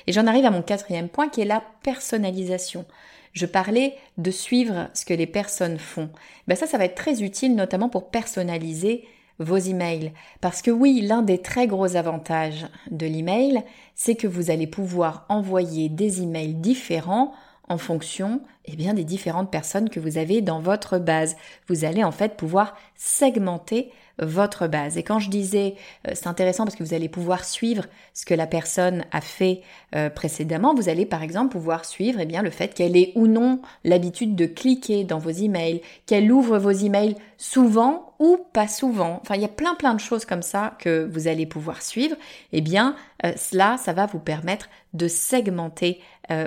Et 0.08 0.12
j'en 0.12 0.28
arrive 0.28 0.46
à 0.46 0.52
mon 0.52 0.62
quatrième 0.62 1.10
point 1.10 1.30
qui 1.30 1.42
est 1.42 1.46
la 1.46 1.64
personnalisation. 1.84 2.86
je 3.34 3.46
parlais 3.46 3.96
de 4.18 4.30
suivre 4.30 4.90
ce 4.94 5.06
que 5.06 5.14
les 5.14 5.28
personnes 5.28 5.78
font. 5.78 6.10
Ben 6.48 6.56
ça, 6.56 6.68
ça 6.68 6.78
va 6.78 6.84
être 6.84 6.96
très 6.96 7.24
utile 7.24 7.56
notamment 7.56 7.88
pour 7.88 8.10
personnaliser 8.10 9.06
vos 9.42 9.58
emails. 9.58 10.14
Parce 10.40 10.62
que 10.62 10.72
oui, 10.72 11.02
l'un 11.02 11.22
des 11.22 11.40
très 11.40 11.68
gros 11.68 11.96
avantages 11.96 12.68
de 12.90 13.06
l'email, 13.06 13.64
c'est 13.96 14.16
que 14.16 14.28
vous 14.28 14.52
allez 14.52 14.68
pouvoir 14.68 15.26
envoyer 15.30 15.90
des 15.90 16.22
emails 16.22 16.56
différents 16.56 17.34
en 17.68 17.78
fonction 17.78 18.42
eh 18.66 18.76
bien, 18.76 18.94
des 18.94 19.04
différentes 19.04 19.52
personnes 19.52 19.90
que 19.90 20.00
vous 20.00 20.18
avez 20.18 20.42
dans 20.42 20.60
votre 20.60 21.00
base. 21.00 21.36
Vous 21.68 21.86
allez 21.86 22.04
en 22.04 22.12
fait 22.12 22.38
pouvoir 22.38 22.76
segmenter 22.96 23.92
votre 24.20 24.68
base. 24.68 24.98
Et 24.98 25.04
quand 25.04 25.20
je 25.20 25.30
disais, 25.30 25.76
euh, 26.08 26.12
c'est 26.14 26.28
intéressant 26.28 26.64
parce 26.64 26.76
que 26.76 26.84
vous 26.84 26.94
allez 26.94 27.10
pouvoir 27.10 27.46
suivre 27.46 27.86
ce 28.14 28.26
que 28.26 28.34
la 28.34 28.48
personne 28.48 29.06
a 29.12 29.22
fait 29.22 29.62
euh, 29.96 30.10
précédemment, 30.10 30.74
vous 30.74 30.90
allez 30.90 31.06
par 31.06 31.24
exemple 31.24 31.52
pouvoir 31.52 31.86
suivre 31.86 32.20
eh 32.20 32.26
bien, 32.26 32.42
le 32.42 32.50
fait 32.50 32.74
qu'elle 32.74 32.96
ait 32.98 33.12
ou 33.16 33.28
non 33.28 33.62
l'habitude 33.84 34.36
de 34.36 34.46
cliquer 34.46 35.04
dans 35.04 35.20
vos 35.20 35.30
emails, 35.30 35.82
qu'elle 36.06 36.32
ouvre 36.32 36.58
vos 36.58 36.72
emails 36.72 37.16
souvent 37.38 38.14
ou 38.20 38.38
pas 38.54 38.68
souvent. 38.68 39.20
Enfin, 39.22 39.36
il 39.36 39.42
y 39.42 39.46
a 39.46 39.50
plein 39.50 39.74
plein 39.76 39.94
de 39.94 40.00
choses 40.00 40.26
comme 40.26 40.44
ça 40.44 40.76
que 40.80 41.10
vous 41.12 41.28
allez 41.28 41.46
pouvoir 41.46 41.82
suivre. 41.82 42.16
Eh 42.52 42.62
bien, 42.62 42.96
euh, 43.26 43.34
cela, 43.36 43.78
ça 43.78 43.94
va 43.94 44.06
vous 44.06 44.20
permettre 44.20 44.70
de 44.94 45.08
segmenter 45.08 46.00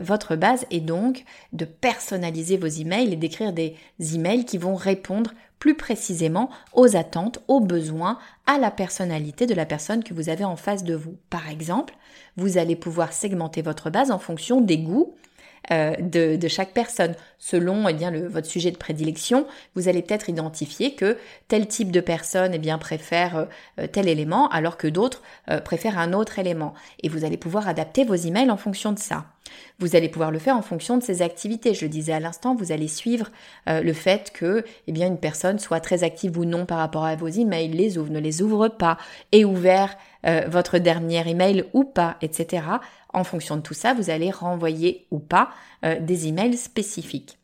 votre 0.03 0.35
base 0.35 0.65
et 0.71 0.81
donc 0.81 1.25
de 1.53 1.67
personnaliser 1.67 2.57
vos 2.57 2.69
emails 2.69 3.13
et 3.13 3.17
d'écrire 3.17 3.53
des 3.53 3.77
emails 4.01 4.47
qui 4.47 4.57
vont 4.57 4.77
répondre 4.77 5.33
plus 5.59 5.75
précisément 5.75 6.51
aux 6.73 6.97
attentes, 6.97 7.41
aux 7.49 7.61
besoins, 7.61 8.19
à 8.47 8.59
la 8.59 8.71
personnalité 8.71 9.47
de 9.47 9.55
la 9.55 9.67
personne 9.67 10.05
que 10.05 10.15
vous 10.15 10.29
avez 10.29 10.45
en 10.45 10.57
face 10.57 10.85
de 10.85 10.95
vous. 10.95 11.17
Par 11.31 11.49
exemple, 11.49 11.95
vous 12.37 12.59
allez 12.59 12.77
pouvoir 12.77 13.13
segmenter 13.13 13.63
votre 13.63 13.91
base 13.91 14.11
en 14.11 14.19
fonction 14.19 14.61
des 14.61 14.79
goûts, 14.79 15.15
euh, 15.71 15.95
de, 15.99 16.49
chaque 16.49 16.73
personne. 16.73 17.15
Selon 17.39 17.89
eh 17.89 17.95
bien, 17.95 18.11
le, 18.11 18.27
votre 18.29 18.47
sujet 18.47 18.71
de 18.71 18.77
prédilection, 18.77 19.47
vous 19.75 19.89
allez 19.89 20.03
peut-être 20.03 20.29
identifier 20.29 20.95
que 20.95 21.17
tel 21.49 21.67
type 21.67 21.91
de 21.91 22.01
personne 22.01 22.53
eh 22.53 22.59
bien, 22.59 22.77
préfère 22.77 23.47
euh, 23.79 23.87
tel 23.87 24.09
élément 24.09 24.49
alors 24.51 24.77
que 24.77 24.89
d'autres 24.89 25.23
euh, 25.51 25.61
préfèrent 25.61 25.99
un 25.99 26.13
autre 26.13 26.39
élément. 26.39 26.75
Et 27.03 27.09
vous 27.09 27.25
allez 27.25 27.39
pouvoir 27.39 27.67
adapter 27.67 28.05
vos 28.05 28.15
emails 28.15 28.51
en 28.51 28.59
fonction 28.59 28.93
de 28.93 28.99
ça. 28.99 29.25
Vous 29.79 29.97
allez 29.97 30.09
pouvoir 30.09 30.31
le 30.31 30.39
faire 30.39 30.57
en 30.57 30.63
fonction 30.63 30.99
de 30.99 31.03
ses 31.03 31.23
activités. 31.23 31.73
Je 31.73 31.85
le 31.85 31.89
disais 31.89 32.13
à 32.13 32.21
l'instant, 32.21 32.55
vous 32.55 32.73
allez 32.73 32.89
suivre 32.89 33.31
le 33.67 33.93
fait 33.93 34.33
que 34.33 34.65
eh 34.87 34.93
bien, 34.93 35.07
une 35.07 35.19
personne 35.19 35.59
soit 35.59 35.81
très 35.81 36.03
active 36.03 36.39
ou 36.39 36.45
non 36.45 36.67
par 36.67 36.79
rapport 36.79 37.05
à 37.05 37.15
vos 37.15 37.29
emails, 37.29 37.69
les 37.69 37.99
ouvre, 37.99 38.11
ne 38.11 38.19
les 38.19 38.43
ouvre 38.43 38.69
pas, 38.69 38.99
est 39.33 39.45
ouvert 39.45 39.97
votre 40.49 40.79
dernier 40.79 41.29
email 41.29 41.67
ou 41.75 41.85
pas, 41.85 42.17
etc 42.23 42.63
en 43.15 43.25
fonction 43.25 43.57
de 43.57 43.63
tout 43.63 43.75
ça, 43.75 43.95
vous 43.95 44.11
allez 44.11 44.31
renvoyer 44.31 45.07
ou 45.11 45.19
pas 45.19 45.51
euh, 45.85 45.99
des 46.01 46.27
emails 46.29 46.57
spécifiques. 46.57 47.39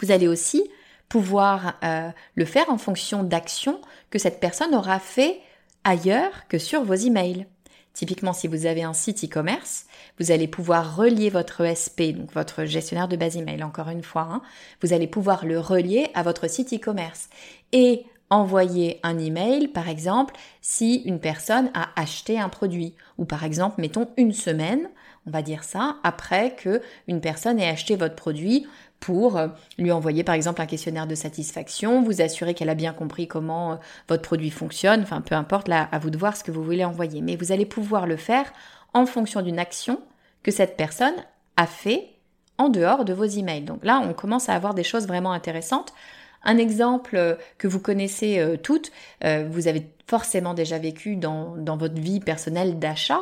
Vous 0.00 0.10
allez 0.10 0.28
aussi 0.28 0.68
pouvoir 1.08 1.74
euh, 1.84 2.10
le 2.34 2.44
faire 2.44 2.70
en 2.70 2.78
fonction 2.78 3.22
d'actions 3.22 3.80
que 4.10 4.18
cette 4.18 4.40
personne 4.40 4.74
aura 4.74 4.98
fait 4.98 5.40
ailleurs 5.84 6.46
que 6.48 6.58
sur 6.58 6.82
vos 6.84 6.94
emails. 6.94 7.46
Typiquement, 7.94 8.32
si 8.32 8.46
vous 8.46 8.66
avez 8.66 8.82
un 8.82 8.92
site 8.92 9.24
e-commerce, 9.24 9.86
vous 10.20 10.30
allez 10.30 10.46
pouvoir 10.46 10.96
relier 10.96 11.30
votre 11.30 11.62
ESP, 11.62 12.12
donc 12.12 12.32
votre 12.32 12.64
gestionnaire 12.64 13.08
de 13.08 13.16
base 13.16 13.36
email, 13.36 13.64
encore 13.64 13.88
une 13.88 14.04
fois, 14.04 14.28
hein, 14.30 14.42
vous 14.82 14.92
allez 14.92 15.08
pouvoir 15.08 15.44
le 15.44 15.58
relier 15.58 16.08
à 16.14 16.22
votre 16.22 16.48
site 16.48 16.72
e-commerce. 16.72 17.28
Et 17.72 18.04
envoyer 18.30 19.00
un 19.02 19.18
email, 19.18 19.68
par 19.68 19.88
exemple, 19.88 20.34
si 20.60 20.96
une 21.06 21.20
personne 21.20 21.70
a 21.74 21.88
acheté 21.96 22.38
un 22.38 22.48
produit, 22.48 22.94
ou 23.16 23.24
par 23.24 23.44
exemple, 23.44 23.80
mettons 23.80 24.08
une 24.16 24.32
semaine, 24.32 24.88
on 25.26 25.30
va 25.30 25.42
dire 25.42 25.64
ça, 25.64 25.96
après 26.04 26.54
que 26.54 26.82
une 27.06 27.20
personne 27.20 27.58
ait 27.58 27.68
acheté 27.68 27.96
votre 27.96 28.16
produit 28.16 28.66
pour 29.00 29.36
euh, 29.36 29.48
lui 29.78 29.92
envoyer 29.92 30.24
par 30.24 30.34
exemple 30.34 30.60
un 30.60 30.66
questionnaire 30.66 31.06
de 31.06 31.14
satisfaction, 31.14 32.02
vous 32.02 32.20
assurer 32.20 32.54
qu'elle 32.54 32.68
a 32.68 32.74
bien 32.74 32.92
compris 32.92 33.28
comment 33.28 33.72
euh, 33.72 33.76
votre 34.08 34.22
produit 34.22 34.50
fonctionne, 34.50 35.02
enfin 35.02 35.20
peu 35.20 35.34
importe, 35.34 35.68
là 35.68 35.88
à 35.92 35.98
vous 35.98 36.10
de 36.10 36.18
voir 36.18 36.36
ce 36.36 36.44
que 36.44 36.50
vous 36.50 36.64
voulez 36.64 36.84
envoyer. 36.84 37.20
Mais 37.20 37.36
vous 37.36 37.52
allez 37.52 37.66
pouvoir 37.66 38.06
le 38.06 38.16
faire 38.16 38.52
en 38.94 39.06
fonction 39.06 39.42
d'une 39.42 39.58
action 39.58 40.00
que 40.42 40.50
cette 40.50 40.76
personne 40.76 41.14
a 41.56 41.66
fait 41.66 42.14
en 42.56 42.68
dehors 42.68 43.04
de 43.04 43.12
vos 43.12 43.24
emails. 43.24 43.62
Donc 43.62 43.84
là, 43.84 44.00
on 44.04 44.12
commence 44.12 44.48
à 44.48 44.54
avoir 44.54 44.74
des 44.74 44.82
choses 44.82 45.06
vraiment 45.06 45.32
intéressantes. 45.32 45.92
Un 46.42 46.58
exemple 46.58 47.16
euh, 47.16 47.34
que 47.58 47.68
vous 47.68 47.80
connaissez 47.80 48.38
euh, 48.38 48.56
toutes, 48.56 48.92
euh, 49.24 49.48
vous 49.50 49.68
avez 49.68 49.86
forcément 50.06 50.54
déjà 50.54 50.78
vécu 50.78 51.16
dans, 51.16 51.56
votre 51.76 52.00
vie 52.00 52.20
personnelle 52.20 52.78
d'achat, 52.78 53.20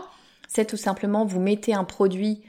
c'est 0.48 0.66
tout 0.66 0.76
simplement 0.76 1.24
vous 1.24 1.40
mettez 1.40 1.74
un 1.74 1.84
produit 1.84 2.42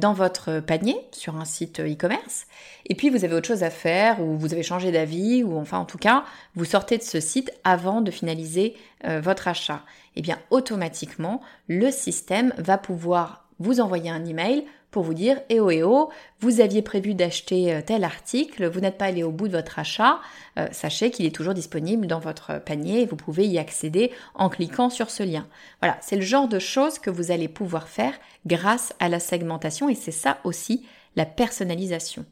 dans 0.00 0.14
votre 0.14 0.60
panier 0.60 0.96
sur 1.12 1.36
un 1.36 1.44
site 1.44 1.80
e-commerce 1.80 2.46
et 2.86 2.94
puis 2.94 3.10
vous 3.10 3.26
avez 3.26 3.34
autre 3.34 3.48
chose 3.48 3.62
à 3.62 3.68
faire 3.68 4.22
ou 4.22 4.34
vous 4.34 4.54
avez 4.54 4.62
changé 4.62 4.90
d'avis 4.90 5.44
ou 5.44 5.58
enfin 5.58 5.76
en 5.76 5.84
tout 5.84 5.98
cas 5.98 6.24
vous 6.54 6.64
sortez 6.64 6.96
de 6.96 7.02
ce 7.02 7.20
site 7.20 7.52
avant 7.62 8.00
de 8.00 8.10
finaliser 8.10 8.74
votre 9.04 9.48
achat. 9.48 9.82
Et 10.14 10.20
eh 10.20 10.22
bien 10.22 10.38
automatiquement 10.48 11.42
le 11.68 11.90
système 11.90 12.54
va 12.56 12.78
pouvoir 12.78 13.50
vous 13.58 13.80
envoyer 13.80 14.08
un 14.08 14.24
email 14.24 14.64
pour 14.96 15.04
vous 15.04 15.12
dire 15.12 15.42
eh 15.50 15.60
oh 15.60 15.70
eh 15.70 15.82
oh, 15.82 16.08
vous 16.40 16.62
aviez 16.62 16.80
prévu 16.80 17.12
d'acheter 17.12 17.70
euh, 17.70 17.82
tel 17.84 18.02
article, 18.02 18.66
vous 18.66 18.80
n'êtes 18.80 18.96
pas 18.96 19.04
allé 19.04 19.22
au 19.22 19.30
bout 19.30 19.46
de 19.46 19.52
votre 19.52 19.78
achat, 19.78 20.20
euh, 20.58 20.68
sachez 20.72 21.10
qu'il 21.10 21.26
est 21.26 21.34
toujours 21.34 21.52
disponible 21.52 22.06
dans 22.06 22.18
votre 22.18 22.62
panier 22.64 23.02
et 23.02 23.04
vous 23.04 23.14
pouvez 23.16 23.46
y 23.46 23.58
accéder 23.58 24.10
en 24.34 24.48
cliquant 24.48 24.88
sur 24.88 25.10
ce 25.10 25.22
lien. 25.22 25.46
Voilà, 25.82 25.98
c'est 26.00 26.16
le 26.16 26.22
genre 26.22 26.48
de 26.48 26.58
choses 26.58 26.98
que 26.98 27.10
vous 27.10 27.30
allez 27.30 27.46
pouvoir 27.46 27.88
faire 27.88 28.14
grâce 28.46 28.94
à 28.98 29.10
la 29.10 29.20
segmentation 29.20 29.90
et 29.90 29.94
c'est 29.94 30.12
ça 30.12 30.38
aussi 30.44 30.86
la 31.14 31.26
personnalisation. 31.26 32.24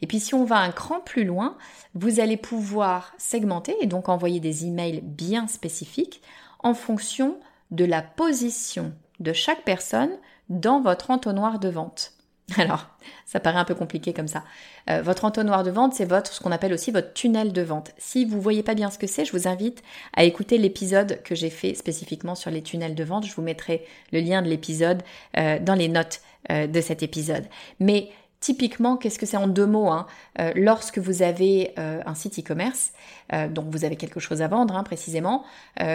Et 0.00 0.06
puis 0.06 0.20
si 0.20 0.34
on 0.34 0.44
va 0.44 0.58
un 0.58 0.70
cran 0.70 1.00
plus 1.00 1.24
loin, 1.24 1.56
vous 1.94 2.20
allez 2.20 2.36
pouvoir 2.36 3.12
segmenter 3.18 3.74
et 3.80 3.86
donc 3.86 4.08
envoyer 4.08 4.38
des 4.38 4.66
emails 4.66 5.00
bien 5.02 5.48
spécifiques 5.48 6.22
en 6.60 6.74
fonction 6.74 7.40
de 7.72 7.84
la 7.84 8.02
position 8.02 8.92
de 9.18 9.32
chaque 9.32 9.64
personne 9.64 10.16
dans 10.48 10.80
votre 10.80 11.10
entonnoir 11.10 11.58
de 11.58 11.68
vente. 11.68 12.14
Alors, 12.58 12.88
ça 13.26 13.40
paraît 13.40 13.58
un 13.58 13.64
peu 13.64 13.74
compliqué 13.74 14.12
comme 14.12 14.28
ça. 14.28 14.44
Euh, 14.90 15.00
votre 15.02 15.24
entonnoir 15.24 15.62
de 15.62 15.70
vente, 15.70 15.94
c'est 15.94 16.04
votre 16.04 16.32
ce 16.32 16.40
qu'on 16.40 16.52
appelle 16.52 16.72
aussi 16.72 16.90
votre 16.90 17.14
tunnel 17.14 17.52
de 17.52 17.62
vente. 17.62 17.92
Si 17.96 18.24
vous 18.24 18.40
voyez 18.40 18.62
pas 18.62 18.74
bien 18.74 18.90
ce 18.90 18.98
que 18.98 19.06
c'est, 19.06 19.24
je 19.24 19.32
vous 19.32 19.48
invite 19.48 19.82
à 20.14 20.24
écouter 20.24 20.58
l'épisode 20.58 21.22
que 21.22 21.34
j'ai 21.34 21.50
fait 21.50 21.74
spécifiquement 21.74 22.34
sur 22.34 22.50
les 22.50 22.62
tunnels 22.62 22.94
de 22.94 23.04
vente. 23.04 23.26
Je 23.26 23.34
vous 23.34 23.42
mettrai 23.42 23.86
le 24.12 24.20
lien 24.20 24.42
de 24.42 24.48
l'épisode 24.48 25.02
euh, 25.38 25.58
dans 25.58 25.74
les 25.74 25.88
notes 25.88 26.20
euh, 26.50 26.66
de 26.66 26.80
cet 26.80 27.02
épisode. 27.02 27.44
Mais 27.80 28.10
Typiquement, 28.40 28.98
qu'est-ce 28.98 29.18
que 29.18 29.24
c'est 29.24 29.38
en 29.38 29.46
deux 29.46 29.64
mots 29.64 29.88
hein 29.88 30.06
Lorsque 30.54 30.98
vous 30.98 31.22
avez 31.22 31.72
un 31.78 32.14
site 32.14 32.40
e-commerce, 32.40 32.92
donc 33.32 33.70
vous 33.70 33.86
avez 33.86 33.96
quelque 33.96 34.20
chose 34.20 34.42
à 34.42 34.48
vendre 34.48 34.76
hein, 34.76 34.82
précisément, 34.82 35.44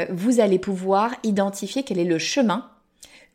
vous 0.10 0.40
allez 0.40 0.58
pouvoir 0.58 1.12
identifier 1.22 1.84
quel 1.84 2.00
est 2.00 2.06
le 2.06 2.18
chemin 2.18 2.68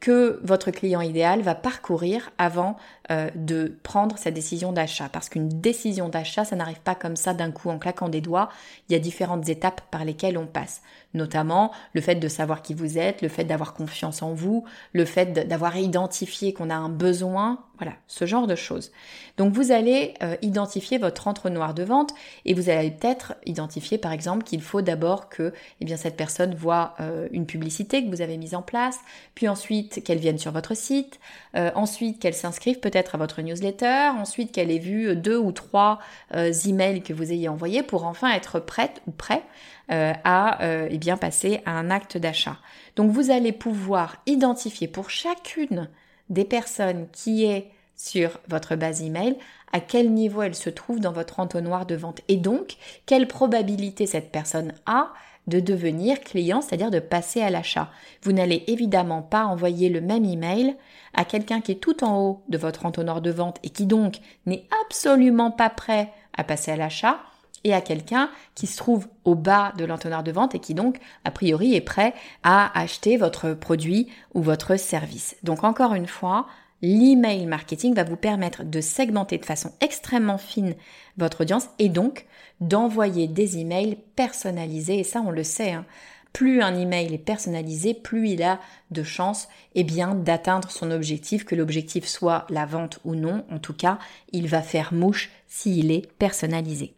que 0.01 0.41
votre 0.43 0.71
client 0.71 1.01
idéal 1.01 1.41
va 1.41 1.55
parcourir 1.55 2.31
avant 2.37 2.77
euh, 3.11 3.31
de 3.35 3.77
prendre 3.83 4.19
sa 4.19 4.31
décision 4.31 4.73
d'achat. 4.73 5.09
Parce 5.13 5.29
qu'une 5.29 5.49
décision 5.49 6.09
d'achat, 6.09 6.45
ça 6.45 6.57
n'arrive 6.57 6.81
pas 6.81 6.95
comme 6.95 7.17
ça 7.17 7.35
d'un 7.35 7.51
coup 7.51 7.71
en 7.71 7.79
claquant 7.79 8.09
des 8.09 8.21
doigts. 8.21 8.49
Il 8.89 8.93
y 8.93 8.97
a 8.97 8.99
différentes 8.99 9.49
étapes 9.49 9.83
par 9.91 10.05
lesquelles 10.05 10.39
on 10.39 10.47
passe. 10.47 10.83
Notamment 11.15 11.71
le 11.93 12.01
fait 12.01 12.17
de 12.17 12.29
savoir 12.29 12.63
qui 12.63 12.75
vous 12.75 12.99
êtes, 12.99 13.23
le 13.23 13.29
fait 13.29 13.45
d'avoir 13.45 13.73
confiance 13.73 14.23
en 14.23 14.35
vous, 14.35 14.65
le 14.93 15.05
fait 15.05 15.33
d'avoir 15.47 15.77
identifié 15.77 16.53
qu'on 16.53 16.71
a 16.71 16.75
un 16.75 16.89
besoin, 16.89 17.61
voilà, 17.79 17.93
ce 18.09 18.27
genre 18.27 18.47
de 18.47 18.57
choses. 18.57 18.91
Donc 19.37 19.53
vous 19.53 19.71
allez 19.71 20.15
euh, 20.23 20.37
identifier 20.43 20.99
votre 20.99 21.29
entonnoir 21.29 21.75
de 21.75 21.85
vente 21.85 22.15
et 22.45 22.55
vous 22.55 22.69
allez 22.69 22.91
peut-être 22.91 23.35
identifier 23.47 23.99
par 23.99 24.13
exemple 24.13 24.45
qu'il 24.45 24.63
faut 24.63 24.83
d'abord 24.83 25.29
que 25.29 25.53
eh 25.81 25.97
cette 25.97 26.17
personne 26.17 26.55
voit 26.55 26.95
euh, 27.01 27.29
une 27.33 27.47
publicité 27.47 28.05
que 28.05 28.11
vous 28.11 28.23
avez 28.23 28.37
mise 28.37 28.55
en 28.55 28.63
place, 28.63 28.99
puis 29.35 29.49
ensuite 29.49 29.84
qu'elle 30.05 30.19
vienne 30.19 30.39
sur 30.39 30.53
votre 30.53 30.75
site, 30.75 31.21
euh, 31.57 31.71
ensuite 31.75 32.21
qu'elle 32.21 32.35
s'inscrive 32.35 32.81
peut-être 32.81 33.15
à 33.15 33.19
votre 33.19 33.43
newsletter, 33.43 34.11
ensuite 34.17 34.53
qu'elle 34.53 34.71
ait 34.71 34.79
vu 34.79 35.17
deux 35.17 35.39
ou 35.39 35.53
trois 35.53 35.99
emails 36.33 37.03
que 37.03 37.13
vous 37.13 37.33
ayez 37.33 37.49
envoyés 37.49 37.83
pour 37.83 38.05
enfin 38.05 38.33
être 38.33 38.61
prête 38.61 39.03
ou 39.07 39.11
prêt 39.11 39.43
à 39.89 40.59
eh 40.91 40.99
bien, 40.99 41.17
passer 41.17 41.61
à 41.67 41.73
un 41.73 41.91
acte 41.91 42.17
d'achat. 42.17 42.57
Donc 42.97 43.11
vous 43.11 43.31
allez 43.31 43.53
pouvoir 43.53 44.17
identifier 44.27 44.89
pour 44.89 45.11
chacune 45.11 45.89
des 46.31 46.45
personnes 46.45 47.07
qui 47.13 47.45
est 47.45 47.71
sur 47.97 48.41
votre 48.49 48.77
base 48.77 49.03
email, 49.03 49.37
à 49.73 49.81
quel 49.81 50.13
niveau 50.13 50.43
elle 50.43 50.55
se 50.55 50.71
trouve 50.71 51.01
dans 51.01 51.13
votre 51.13 51.41
entonnoir 51.41 51.87
de 51.87 51.95
vente 51.95 52.21
et 52.29 52.37
donc 52.37 52.77
quelle 53.07 53.29
probabilité 53.29 54.07
cette 54.07 54.31
personne 54.31 54.73
a 54.87 55.13
de 55.47 55.61
devenir 55.61 56.21
client, 56.21 56.61
c'est-à-dire 56.61 56.91
de 56.91 56.99
passer 56.99 57.43
à 57.43 57.51
l'achat. 57.51 57.91
Vous 58.23 58.33
n'allez 58.33 58.65
évidemment 58.67 59.23
pas 59.23 59.45
envoyer 59.45 59.89
le 59.89 60.01
même 60.01 60.25
email 60.25 60.77
à 61.13 61.25
quelqu'un 61.25 61.61
qui 61.61 61.73
est 61.73 61.77
tout 61.77 62.03
en 62.05 62.19
haut 62.19 62.43
de 62.49 62.59
votre 62.59 62.87
entonnoir 62.87 63.21
de 63.21 63.31
vente 63.31 63.59
et 63.63 63.71
qui 63.71 63.87
donc 63.87 64.17
n'est 64.47 64.67
absolument 64.85 65.51
pas 65.51 65.71
prêt 65.71 66.13
à 66.37 66.45
passer 66.45 66.73
à 66.73 66.77
l'achat 66.77 67.19
et 67.65 67.73
à 67.73 67.81
quelqu'un 67.81 68.31
qui 68.55 68.67
se 68.67 68.77
trouve 68.77 69.09
au 69.25 69.35
bas 69.35 69.73
de 69.79 69.85
l'entonnoir 69.85 70.23
de 70.23 70.33
vente 70.33 70.55
et 70.55 70.61
qui 70.61 70.75
donc, 70.75 70.99
a 71.25 71.31
priori, 71.31 71.75
est 71.75 71.81
prêt 71.81 72.15
à 72.43 72.79
acheter 72.79 73.17
votre 73.17 73.55
produit 73.55 74.09
ou 74.35 74.43
votre 74.43 74.77
service. 74.77 75.37
Donc 75.43 75.65
encore 75.65 75.95
une 75.95 76.07
fois, 76.07 76.47
l'email 76.83 77.47
marketing 77.47 77.95
va 77.95 78.05
vous 78.05 78.17
permettre 78.17 78.65
de 78.65 78.81
segmenter 78.81 79.39
de 79.39 79.45
façon 79.45 79.73
extrêmement 79.81 80.39
fine 80.39 80.75
votre 81.17 81.43
audience 81.43 81.69
et 81.79 81.89
donc 81.89 82.27
d'envoyer 82.61 83.27
des 83.29 83.59
emails 83.59 83.99
personnalisés. 84.17 84.99
Et 84.99 85.05
ça, 85.05 85.21
on 85.21 85.31
le 85.31 85.45
sait. 85.45 85.73
Hein. 85.73 85.87
Plus 86.33 86.63
un 86.63 86.77
email 86.77 87.15
est 87.15 87.19
personnalisé, 87.19 87.95
plus 87.95 88.31
il 88.31 88.43
a 88.43 88.59
de 88.91 89.05
chances 89.05 89.49
eh 89.77 89.85
d'atteindre 89.85 90.69
son 90.71 90.91
objectif, 90.91 91.45
que 91.45 91.55
l'objectif 91.55 92.07
soit 92.07 92.47
la 92.51 92.67
vente 92.67 92.99
ou 93.05 93.15
non. 93.15 93.45
En 93.53 93.61
tout 93.61 93.73
cas, 93.73 94.01
il 94.33 94.49
va 94.49 94.61
faire 94.61 94.93
mouche 94.93 95.31
s'il 95.47 95.93
est 95.93 96.11
personnalisé. 96.19 96.95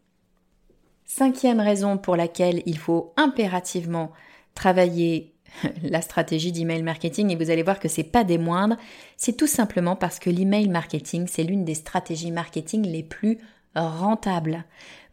Cinquième 1.04 1.60
raison 1.60 1.98
pour 1.98 2.16
laquelle 2.16 2.62
il 2.64 2.78
faut 2.78 3.12
impérativement 3.16 4.10
travailler 4.54 5.35
la 5.82 6.00
stratégie 6.02 6.52
d'email 6.52 6.82
marketing 6.82 7.30
et 7.30 7.36
vous 7.36 7.50
allez 7.50 7.62
voir 7.62 7.78
que 7.78 7.88
c'est 7.88 8.04
pas 8.04 8.24
des 8.24 8.38
moindres, 8.38 8.76
c'est 9.16 9.36
tout 9.36 9.46
simplement 9.46 9.96
parce 9.96 10.18
que 10.18 10.30
l'email 10.30 10.68
marketing, 10.68 11.26
c'est 11.28 11.44
l'une 11.44 11.64
des 11.64 11.74
stratégies 11.74 12.30
marketing 12.30 12.86
les 12.86 13.02
plus 13.02 13.38
rentables. 13.74 14.64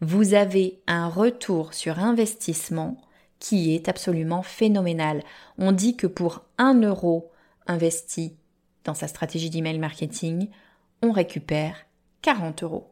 Vous 0.02 0.34
avez 0.34 0.80
un 0.88 1.08
retour 1.08 1.74
sur 1.74 2.00
investissement 2.00 2.98
qui 3.40 3.76
est 3.76 3.90
absolument 3.90 4.42
phénoménal. 4.42 5.22
On 5.58 5.72
dit 5.72 5.98
que 5.98 6.08
pour 6.08 6.44
un 6.58 6.82
euro 6.82 7.32
investi 7.68 8.36
dans 8.86 8.94
sa 8.94 9.08
stratégie 9.08 9.50
d'email 9.50 9.80
marketing, 9.80 10.50
on 11.02 11.12
récupère 11.12 11.76
40 12.22 12.64
euros. 12.64 12.90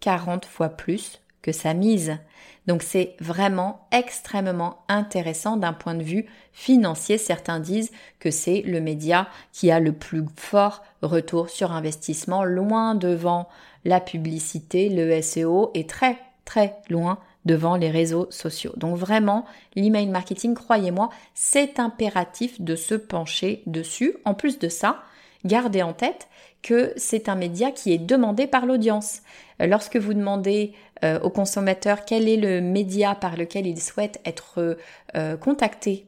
40 0.00 0.44
fois 0.44 0.68
plus 0.68 1.20
que 1.48 1.52
sa 1.52 1.72
mise. 1.72 2.18
Donc 2.66 2.82
c'est 2.82 3.16
vraiment 3.20 3.88
extrêmement 3.90 4.84
intéressant 4.88 5.56
d'un 5.56 5.72
point 5.72 5.94
de 5.94 6.02
vue 6.02 6.26
financier. 6.52 7.16
Certains 7.16 7.58
disent 7.58 7.90
que 8.20 8.30
c'est 8.30 8.60
le 8.66 8.82
média 8.82 9.28
qui 9.52 9.70
a 9.70 9.80
le 9.80 9.92
plus 9.92 10.26
fort 10.36 10.82
retour 11.00 11.48
sur 11.48 11.72
investissement, 11.72 12.44
loin 12.44 12.94
devant 12.94 13.48
la 13.86 13.98
publicité, 13.98 14.90
le 14.90 15.22
SEO 15.22 15.70
et 15.72 15.86
très 15.86 16.18
très 16.44 16.76
loin 16.90 17.18
devant 17.46 17.76
les 17.76 17.90
réseaux 17.90 18.26
sociaux. 18.28 18.74
Donc 18.76 18.98
vraiment, 18.98 19.46
l'email 19.74 20.08
marketing, 20.08 20.52
croyez-moi, 20.52 21.08
c'est 21.32 21.80
impératif 21.80 22.60
de 22.60 22.76
se 22.76 22.94
pencher 22.94 23.62
dessus. 23.64 24.16
En 24.26 24.34
plus 24.34 24.58
de 24.58 24.68
ça, 24.68 25.02
gardez 25.46 25.82
en 25.82 25.94
tête 25.94 26.28
que 26.62 26.92
c'est 26.96 27.30
un 27.30 27.36
média 27.36 27.70
qui 27.70 27.94
est 27.94 27.98
demandé 27.98 28.46
par 28.46 28.66
l'audience. 28.66 29.22
Lorsque 29.60 29.96
vous 29.96 30.14
demandez 30.14 30.74
euh, 31.04 31.20
au 31.20 31.30
consommateur 31.30 32.04
quel 32.04 32.28
est 32.28 32.36
le 32.36 32.60
média 32.60 33.14
par 33.14 33.36
lequel 33.36 33.66
il 33.66 33.80
souhaite 33.80 34.20
être 34.24 34.78
euh, 35.16 35.36
contacté 35.36 36.06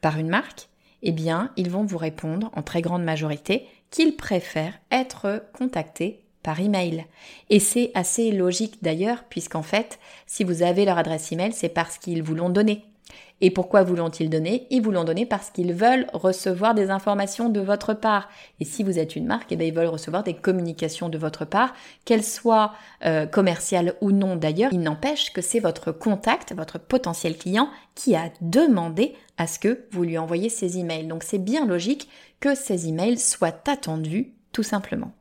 par 0.00 0.18
une 0.18 0.28
marque, 0.28 0.68
eh 1.02 1.12
bien, 1.12 1.52
ils 1.56 1.70
vont 1.70 1.84
vous 1.84 1.98
répondre 1.98 2.50
en 2.54 2.62
très 2.62 2.82
grande 2.82 3.04
majorité 3.04 3.66
qu'ils 3.90 4.16
préfèrent 4.16 4.78
être 4.90 5.44
contactés 5.52 6.20
par 6.42 6.60
email. 6.60 7.06
Et 7.50 7.60
c'est 7.60 7.90
assez 7.94 8.30
logique 8.30 8.82
d'ailleurs, 8.82 9.24
puisqu'en 9.28 9.62
fait, 9.62 9.98
si 10.26 10.44
vous 10.44 10.62
avez 10.62 10.84
leur 10.84 10.98
adresse 10.98 11.32
email, 11.32 11.52
c'est 11.52 11.68
parce 11.68 11.98
qu'ils 11.98 12.22
vous 12.22 12.34
l'ont 12.34 12.50
donnée. 12.50 12.84
Et 13.42 13.50
pourquoi 13.50 13.82
vous 13.82 13.96
l'ont-ils 13.96 14.30
donné 14.30 14.66
Ils 14.70 14.80
vous 14.80 14.90
l'ont 14.90 15.04
donné 15.04 15.26
parce 15.26 15.50
qu'ils 15.50 15.74
veulent 15.74 16.06
recevoir 16.14 16.74
des 16.74 16.90
informations 16.90 17.50
de 17.50 17.60
votre 17.60 17.92
part. 17.92 18.30
Et 18.60 18.64
si 18.64 18.82
vous 18.82 18.98
êtes 18.98 19.14
une 19.14 19.26
marque, 19.26 19.52
eh 19.52 19.56
bien, 19.56 19.66
ils 19.66 19.74
veulent 19.74 19.86
recevoir 19.86 20.22
des 20.22 20.32
communications 20.32 21.10
de 21.10 21.18
votre 21.18 21.44
part, 21.44 21.74
qu'elles 22.06 22.24
soient 22.24 22.72
euh, 23.04 23.26
commerciales 23.26 23.94
ou 24.00 24.10
non 24.10 24.36
d'ailleurs. 24.36 24.72
Il 24.72 24.80
n'empêche 24.80 25.32
que 25.32 25.42
c'est 25.42 25.60
votre 25.60 25.92
contact, 25.92 26.54
votre 26.54 26.78
potentiel 26.78 27.36
client, 27.36 27.68
qui 27.94 28.16
a 28.16 28.30
demandé 28.40 29.14
à 29.36 29.46
ce 29.46 29.58
que 29.58 29.84
vous 29.90 30.04
lui 30.04 30.16
envoyez 30.16 30.48
ces 30.48 30.78
emails. 30.78 31.06
Donc 31.06 31.22
c'est 31.22 31.38
bien 31.38 31.66
logique 31.66 32.08
que 32.40 32.54
ces 32.54 32.88
emails 32.88 33.18
soient 33.18 33.60
attendus 33.66 34.32
tout 34.52 34.62
simplement. 34.62 35.12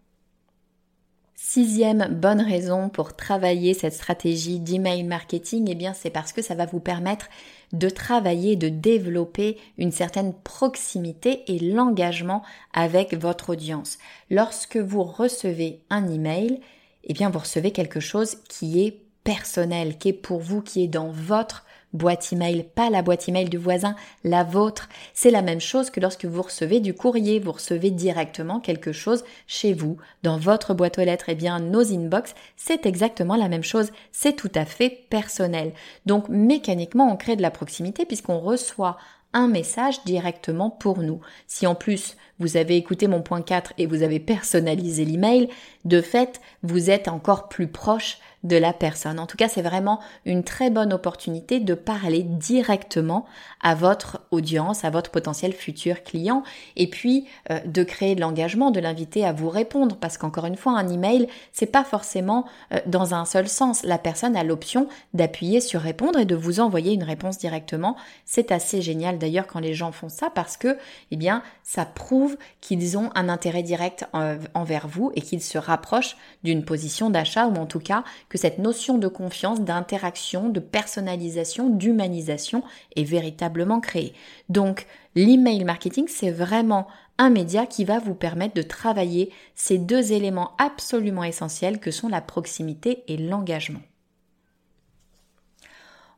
Sixième 1.47 2.07
bonne 2.09 2.41
raison 2.41 2.89
pour 2.89 3.15
travailler 3.15 3.75
cette 3.75 3.93
stratégie 3.93 4.59
d'email 4.59 5.03
marketing, 5.03 5.67
eh 5.69 5.75
bien 5.75 5.93
c'est 5.93 6.09
parce 6.09 6.33
que 6.33 6.41
ça 6.41 6.55
va 6.55 6.65
vous 6.65 6.79
permettre 6.79 7.27
de 7.71 7.87
travailler, 7.87 8.55
de 8.55 8.67
développer 8.67 9.59
une 9.77 9.91
certaine 9.91 10.33
proximité 10.33 11.43
et 11.47 11.59
l'engagement 11.59 12.41
avec 12.73 13.13
votre 13.13 13.51
audience. 13.51 13.99
Lorsque 14.31 14.77
vous 14.77 15.03
recevez 15.03 15.83
un 15.91 16.09
email, 16.09 16.61
eh 17.03 17.13
bien 17.13 17.29
vous 17.29 17.39
recevez 17.39 17.69
quelque 17.69 17.99
chose 17.99 18.37
qui 18.49 18.83
est 18.83 19.03
personnel, 19.23 19.99
qui 19.99 20.09
est 20.09 20.13
pour 20.13 20.39
vous, 20.39 20.63
qui 20.63 20.83
est 20.83 20.87
dans 20.87 21.11
votre 21.11 21.64
boîte 21.95 22.31
email, 22.31 22.63
pas 22.75 22.89
la 22.89 23.01
boîte 23.01 23.27
email 23.27 23.49
du 23.49 23.57
voisin, 23.57 23.95
la 24.23 24.43
vôtre. 24.43 24.89
C'est 25.13 25.31
la 25.31 25.41
même 25.41 25.61
chose 25.61 25.89
que 25.89 25.99
lorsque 25.99 26.25
vous 26.25 26.41
recevez 26.41 26.79
du 26.79 26.93
courrier, 26.93 27.39
vous 27.39 27.53
recevez 27.53 27.91
directement 27.91 28.59
quelque 28.59 28.91
chose 28.91 29.23
chez 29.47 29.73
vous, 29.73 29.97
dans 30.23 30.37
votre 30.37 30.73
boîte 30.73 30.99
aux 30.99 31.03
lettres. 31.03 31.29
Eh 31.29 31.35
bien, 31.35 31.59
nos 31.59 31.93
inbox, 31.93 32.35
c'est 32.55 32.85
exactement 32.85 33.35
la 33.35 33.49
même 33.49 33.63
chose. 33.63 33.91
C'est 34.11 34.35
tout 34.35 34.51
à 34.55 34.65
fait 34.65 34.89
personnel. 35.09 35.73
Donc, 36.05 36.29
mécaniquement, 36.29 37.11
on 37.11 37.17
crée 37.17 37.35
de 37.35 37.41
la 37.41 37.51
proximité 37.51 38.05
puisqu'on 38.05 38.39
reçoit 38.39 38.97
un 39.35 39.47
message 39.47 40.03
directement 40.05 40.69
pour 40.69 40.99
nous. 40.99 41.19
Si 41.45 41.67
en 41.67 41.75
plus 41.75 42.15
vous 42.39 42.57
avez 42.57 42.77
écouté 42.77 43.07
mon 43.07 43.21
point 43.21 43.41
4 43.41 43.73
et 43.77 43.85
vous 43.85 44.01
avez 44.01 44.19
personnalisé 44.19 45.03
l'email, 45.03 45.49
de 45.83 46.01
fait, 46.01 46.39
vous 46.63 46.89
êtes 46.89 47.09
encore 47.09 47.49
plus 47.49 47.67
proche 47.67 48.17
de 48.45 48.55
la 48.55 48.73
personne. 48.73 49.19
En 49.19 49.25
tout 49.25 49.37
cas, 49.37 49.49
c'est 49.49 49.63
vraiment 49.63 49.99
une 50.23 50.43
très 50.43 50.69
bonne 50.69 50.93
opportunité 50.93 51.59
de 51.59 51.73
parler 51.73 52.21
directement 52.23 53.25
à 53.61 53.73
votre 53.73 54.21
audience, 54.29 54.85
à 54.85 54.91
votre 54.91 55.09
potentiel 55.09 55.51
futur 55.51 56.03
client, 56.03 56.43
et 56.75 56.87
puis 56.87 57.27
euh, 57.49 57.59
de 57.65 57.83
créer 57.83 58.13
de 58.13 58.21
l'engagement, 58.21 58.69
de 58.69 58.79
l'inviter 58.79 59.25
à 59.25 59.33
vous 59.33 59.49
répondre, 59.49 59.97
parce 59.97 60.17
qu'encore 60.17 60.45
une 60.45 60.55
fois, 60.55 60.77
un 60.77 60.87
email, 60.89 61.27
c'est 61.51 61.65
pas 61.65 61.83
forcément 61.83 62.45
euh, 62.71 62.79
dans 62.85 63.15
un 63.15 63.25
seul 63.25 63.49
sens. 63.49 63.83
La 63.83 63.97
personne 63.97 64.35
a 64.35 64.43
l'option 64.43 64.87
d'appuyer 65.13 65.59
sur 65.59 65.81
répondre 65.81 66.19
et 66.19 66.25
de 66.25 66.35
vous 66.35 66.59
envoyer 66.59 66.93
une 66.93 67.03
réponse 67.03 67.39
directement. 67.39 67.95
C'est 68.25 68.51
assez 68.51 68.81
génial 68.83 69.17
d'ailleurs 69.17 69.47
quand 69.47 69.59
les 69.59 69.73
gens 69.73 69.91
font 69.91 70.09
ça 70.09 70.29
parce 70.29 70.55
que, 70.55 70.77
eh 71.09 71.15
bien, 71.15 71.41
ça 71.63 71.85
prouve 71.85 72.37
qu'ils 72.61 72.95
ont 72.97 73.09
un 73.15 73.27
intérêt 73.27 73.63
direct 73.63 74.05
euh, 74.13 74.37
envers 74.53 74.87
vous 74.87 75.11
et 75.15 75.21
qu'ils 75.21 75.41
se 75.41 75.57
rapprochent 75.57 76.15
d'une 76.43 76.63
position 76.63 77.09
d'achat 77.09 77.47
ou 77.47 77.55
en 77.55 77.65
tout 77.65 77.79
cas 77.79 78.03
cette 78.37 78.59
notion 78.59 78.97
de 78.97 79.07
confiance, 79.07 79.61
d'interaction, 79.61 80.49
de 80.49 80.59
personnalisation, 80.59 81.69
d'humanisation 81.69 82.63
est 82.95 83.03
véritablement 83.03 83.79
créée. 83.79 84.13
Donc, 84.49 84.87
l'email 85.15 85.63
marketing, 85.63 86.07
c'est 86.07 86.31
vraiment 86.31 86.87
un 87.17 87.29
média 87.29 87.65
qui 87.65 87.85
va 87.85 87.99
vous 87.99 88.15
permettre 88.15 88.55
de 88.55 88.61
travailler 88.61 89.31
ces 89.55 89.77
deux 89.77 90.11
éléments 90.11 90.51
absolument 90.57 91.23
essentiels 91.23 91.79
que 91.79 91.91
sont 91.91 92.09
la 92.09 92.21
proximité 92.21 93.03
et 93.07 93.17
l'engagement. 93.17 93.81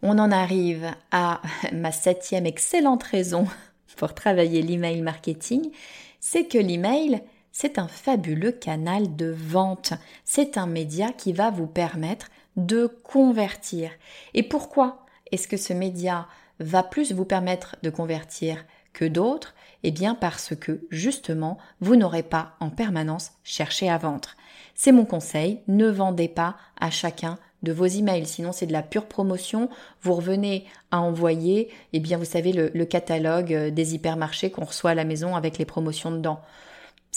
On 0.01 0.19
en 0.19 0.31
arrive 0.31 0.91
à 1.11 1.41
ma 1.71 1.91
septième 1.91 2.45
excellente 2.45 3.03
raison 3.03 3.47
pour 3.97 4.13
travailler 4.13 4.61
l'email 4.61 5.01
marketing, 5.01 5.71
c'est 6.19 6.45
que 6.45 6.57
l'email, 6.57 7.21
c'est 7.59 7.79
un 7.79 7.87
fabuleux 7.87 8.51
canal 8.51 9.15
de 9.15 9.33
vente. 9.35 9.93
C'est 10.25 10.59
un 10.59 10.67
média 10.67 11.11
qui 11.11 11.33
va 11.33 11.49
vous 11.49 11.65
permettre 11.65 12.27
de 12.55 12.85
convertir. 12.85 13.89
Et 14.35 14.43
pourquoi 14.43 15.07
est-ce 15.31 15.47
que 15.47 15.57
ce 15.57 15.73
média 15.73 16.27
va 16.59 16.83
plus 16.83 17.13
vous 17.13 17.25
permettre 17.25 17.75
de 17.81 17.89
convertir 17.89 18.63
que 18.93 19.05
d'autres? 19.05 19.55
Eh 19.81 19.89
bien 19.89 20.13
parce 20.13 20.55
que 20.55 20.85
justement, 20.91 21.57
vous 21.81 21.95
n'aurez 21.95 22.21
pas 22.21 22.55
en 22.59 22.69
permanence 22.69 23.31
cherché 23.43 23.89
à 23.89 23.97
vendre. 23.97 24.35
C'est 24.75 24.91
mon 24.91 25.05
conseil, 25.05 25.61
ne 25.67 25.87
vendez 25.87 26.27
pas 26.27 26.57
à 26.79 26.91
chacun 26.91 27.39
de 27.63 27.71
vos 27.71 27.87
emails, 27.87 28.27
sinon 28.27 28.51
c'est 28.51 28.67
de 28.67 28.71
la 28.71 28.83
pure 28.83 29.07
promotion. 29.07 29.67
Vous 30.03 30.13
revenez 30.13 30.67
à 30.91 31.01
envoyer, 31.01 31.71
eh 31.93 31.99
bien 31.99 32.19
vous 32.19 32.25
savez, 32.25 32.53
le, 32.53 32.69
le 32.75 32.85
catalogue 32.85 33.51
euh, 33.51 33.71
des 33.71 33.95
hypermarchés 33.95 34.51
qu'on 34.51 34.65
reçoit 34.65 34.91
à 34.91 34.95
la 34.95 35.05
maison 35.05 35.35
avec 35.35 35.57
les 35.57 35.65
promotions 35.65 36.11
dedans. 36.11 36.39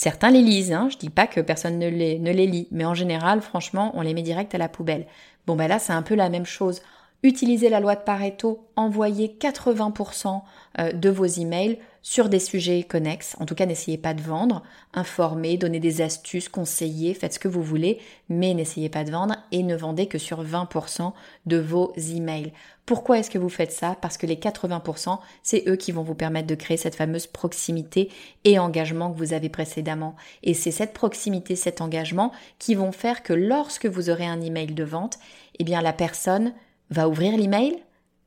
Certains 0.03 0.31
les 0.31 0.41
lisent, 0.41 0.73
hein, 0.73 0.89
je 0.91 0.97
dis 0.97 1.11
pas 1.11 1.27
que 1.27 1.41
personne 1.41 1.77
ne 1.77 1.87
les, 1.87 2.17
ne 2.17 2.31
les 2.31 2.47
lit, 2.47 2.67
mais 2.71 2.85
en 2.85 2.95
général, 2.95 3.39
franchement, 3.39 3.91
on 3.93 4.01
les 4.01 4.15
met 4.15 4.23
direct 4.23 4.55
à 4.55 4.57
la 4.57 4.67
poubelle. 4.67 5.05
Bon 5.45 5.55
ben 5.55 5.67
là, 5.67 5.77
c'est 5.77 5.93
un 5.93 6.01
peu 6.01 6.15
la 6.15 6.29
même 6.29 6.47
chose. 6.47 6.81
Utilisez 7.21 7.69
la 7.69 7.79
loi 7.79 7.93
de 7.93 8.01
Pareto, 8.01 8.65
envoyez 8.75 9.37
80% 9.39 10.41
euh, 10.79 10.91
de 10.91 11.09
vos 11.11 11.25
emails 11.25 11.77
sur 12.01 12.29
des 12.29 12.39
sujets 12.39 12.83
connexes. 12.83 13.35
En 13.39 13.45
tout 13.45 13.55
cas, 13.55 13.65
n'essayez 13.65 13.97
pas 13.97 14.13
de 14.13 14.21
vendre, 14.21 14.63
informez, 14.93 15.57
donnez 15.57 15.79
des 15.79 16.01
astuces, 16.01 16.49
conseillez, 16.49 17.13
faites 17.13 17.33
ce 17.33 17.39
que 17.39 17.47
vous 17.47 17.63
voulez, 17.63 17.99
mais 18.29 18.53
n'essayez 18.53 18.89
pas 18.89 19.03
de 19.03 19.11
vendre 19.11 19.35
et 19.51 19.63
ne 19.63 19.75
vendez 19.75 20.07
que 20.07 20.17
sur 20.17 20.43
20% 20.43 21.13
de 21.45 21.57
vos 21.57 21.93
emails. 21.95 22.53
Pourquoi 22.85 23.19
est-ce 23.19 23.29
que 23.29 23.37
vous 23.37 23.49
faites 23.49 23.71
ça? 23.71 23.95
Parce 24.01 24.17
que 24.17 24.25
les 24.25 24.35
80%, 24.35 25.19
c'est 25.43 25.63
eux 25.67 25.75
qui 25.75 25.91
vont 25.91 26.03
vous 26.03 26.15
permettre 26.15 26.47
de 26.47 26.55
créer 26.55 26.77
cette 26.77 26.95
fameuse 26.95 27.27
proximité 27.27 28.09
et 28.43 28.59
engagement 28.59 29.11
que 29.11 29.17
vous 29.17 29.33
avez 29.33 29.49
précédemment. 29.49 30.15
Et 30.43 30.53
c'est 30.53 30.71
cette 30.71 30.93
proximité, 30.93 31.55
cet 31.55 31.81
engagement 31.81 32.31
qui 32.59 32.75
vont 32.75 32.91
faire 32.91 33.23
que 33.23 33.33
lorsque 33.33 33.85
vous 33.85 34.09
aurez 34.09 34.25
un 34.25 34.41
email 34.41 34.73
de 34.73 34.83
vente, 34.83 35.19
eh 35.59 35.63
bien 35.63 35.81
la 35.81 35.93
personne 35.93 36.53
va 36.89 37.07
ouvrir 37.07 37.37
l'email, 37.37 37.77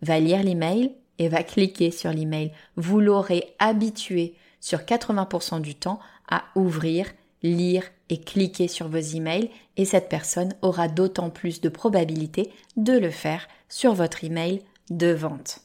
va 0.01 0.21
lire 0.21 0.43
l'email 0.43 0.95
et 1.19 1.29
va 1.29 1.43
cliquer 1.43 1.91
sur 1.91 2.11
l'email. 2.11 2.53
Vous 2.77 3.01
l'aurez 3.01 3.55
habitué 3.59 4.35
sur 4.61 4.81
80% 4.81 5.61
du 5.61 5.75
temps 5.75 6.01
à 6.29 6.45
ouvrir 6.55 7.07
lire 7.43 7.85
et 8.09 8.21
cliquer 8.21 8.69
sur 8.69 8.89
vos 8.89 8.99
emails 8.99 9.51
et 9.77 9.85
cette 9.85 10.09
personne 10.09 10.55
aura 10.63 10.89
d'autant 10.89 11.31
plus 11.31 11.61
de 11.61 11.69
probabilité 11.69 12.51
de 12.77 12.95
le 12.95 13.11
faire 13.11 13.47
sur 13.69 13.95
votre 13.95 14.25
email 14.25 14.63
de 14.91 15.13
vente. 15.13 15.61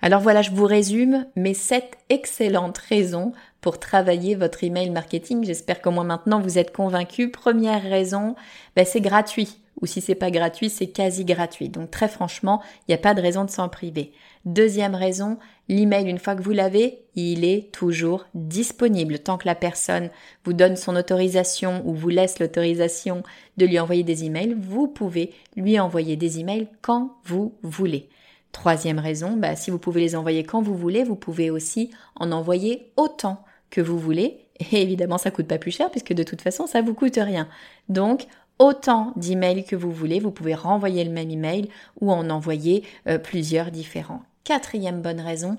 Alors 0.00 0.20
voilà, 0.20 0.42
je 0.42 0.50
vous 0.50 0.66
résume 0.66 1.26
mes 1.34 1.54
sept 1.54 1.96
excellentes 2.10 2.76
raisons 2.76 3.32
pour 3.62 3.80
travailler 3.80 4.34
votre 4.34 4.62
email 4.62 4.90
marketing. 4.90 5.44
J'espère 5.44 5.80
qu'au 5.80 5.92
moins 5.92 6.04
maintenant 6.04 6.40
vous 6.40 6.58
êtes 6.58 6.76
convaincus. 6.76 7.32
Première 7.32 7.82
raison, 7.82 8.34
ben 8.76 8.84
c'est 8.84 9.00
gratuit. 9.00 9.63
Ou 9.80 9.86
si 9.86 10.00
c'est 10.00 10.14
pas 10.14 10.30
gratuit, 10.30 10.70
c'est 10.70 10.86
quasi 10.86 11.24
gratuit. 11.24 11.68
Donc 11.68 11.90
très 11.90 12.08
franchement, 12.08 12.62
il 12.80 12.92
n'y 12.92 12.94
a 12.94 12.98
pas 12.98 13.14
de 13.14 13.20
raison 13.20 13.44
de 13.44 13.50
s'en 13.50 13.68
priver. 13.68 14.12
Deuxième 14.44 14.94
raison, 14.94 15.38
l'email, 15.68 16.08
une 16.08 16.18
fois 16.18 16.34
que 16.34 16.42
vous 16.42 16.52
l'avez, 16.52 17.00
il 17.14 17.44
est 17.44 17.72
toujours 17.72 18.26
disponible. 18.34 19.18
Tant 19.18 19.38
que 19.38 19.46
la 19.46 19.54
personne 19.54 20.10
vous 20.44 20.52
donne 20.52 20.76
son 20.76 20.96
autorisation 20.96 21.82
ou 21.86 21.94
vous 21.94 22.10
laisse 22.10 22.38
l'autorisation 22.38 23.22
de 23.56 23.66
lui 23.66 23.78
envoyer 23.78 24.02
des 24.02 24.24
emails, 24.24 24.54
vous 24.58 24.86
pouvez 24.86 25.32
lui 25.56 25.78
envoyer 25.80 26.16
des 26.16 26.40
emails 26.40 26.68
quand 26.82 27.16
vous 27.24 27.54
voulez. 27.62 28.08
Troisième 28.52 29.00
raison, 29.00 29.36
bah, 29.36 29.56
si 29.56 29.72
vous 29.72 29.78
pouvez 29.78 30.00
les 30.00 30.14
envoyer 30.14 30.44
quand 30.44 30.62
vous 30.62 30.76
voulez, 30.76 31.02
vous 31.02 31.16
pouvez 31.16 31.50
aussi 31.50 31.90
en 32.14 32.30
envoyer 32.30 32.92
autant 32.96 33.44
que 33.70 33.80
vous 33.80 33.98
voulez. 33.98 34.46
Et 34.60 34.80
évidemment, 34.80 35.18
ça 35.18 35.32
coûte 35.32 35.48
pas 35.48 35.58
plus 35.58 35.72
cher 35.72 35.90
puisque 35.90 36.12
de 36.12 36.22
toute 36.22 36.40
façon, 36.40 36.66
ça 36.66 36.80
vous 36.80 36.94
coûte 36.94 37.16
rien. 37.16 37.48
Donc, 37.88 38.26
autant 38.58 39.12
d'emails 39.16 39.64
que 39.64 39.76
vous 39.76 39.92
voulez, 39.92 40.20
vous 40.20 40.30
pouvez 40.30 40.54
renvoyer 40.54 41.04
le 41.04 41.10
même 41.10 41.30
email 41.30 41.68
ou 42.00 42.10
en 42.12 42.30
envoyer 42.30 42.84
euh, 43.08 43.18
plusieurs 43.18 43.70
différents. 43.70 44.22
Quatrième 44.44 45.00
bonne 45.00 45.20
raison, 45.20 45.58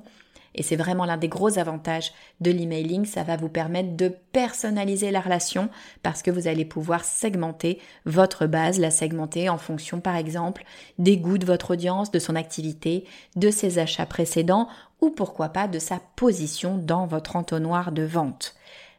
et 0.56 0.64
c'est 0.64 0.76
vraiment 0.76 1.06
l'un 1.06 1.18
des 1.18 1.28
gros 1.28 1.60
avantages 1.60 2.14
de 2.40 2.50
l'emailing, 2.50 3.06
ça 3.06 3.24
va 3.24 3.36
vous 3.36 3.50
permettre 3.50 3.96
de 3.96 4.14
personnaliser 4.32 5.12
la 5.12 5.20
relation 5.20 5.70
parce 6.02 6.22
que 6.22 6.32
vous 6.32 6.48
allez 6.48 6.66
pouvoir 6.66 7.04
segmenter 7.04 7.80
votre 8.06 8.48
base, 8.48 8.80
la 8.80 8.92
segmenter 8.92 9.50
en 9.50 9.58
fonction 9.58 10.00
par 10.00 10.16
exemple 10.16 10.64
des 10.98 11.18
goûts 11.18 11.38
de 11.38 11.46
votre 11.46 11.72
audience, 11.72 12.10
de 12.10 12.20
son 12.20 12.36
activité, 12.36 13.06
de 13.36 13.52
ses 13.52 13.80
achats 13.80 14.06
précédents 14.06 14.70
ou 15.02 15.10
pourquoi 15.10 15.50
pas 15.50 15.68
de 15.68 15.80
sa 15.80 16.00
position 16.16 16.78
dans 16.78 17.06
votre 17.06 17.36
entonnoir 17.36 17.92
de 17.92 18.04
vente. 18.04 18.56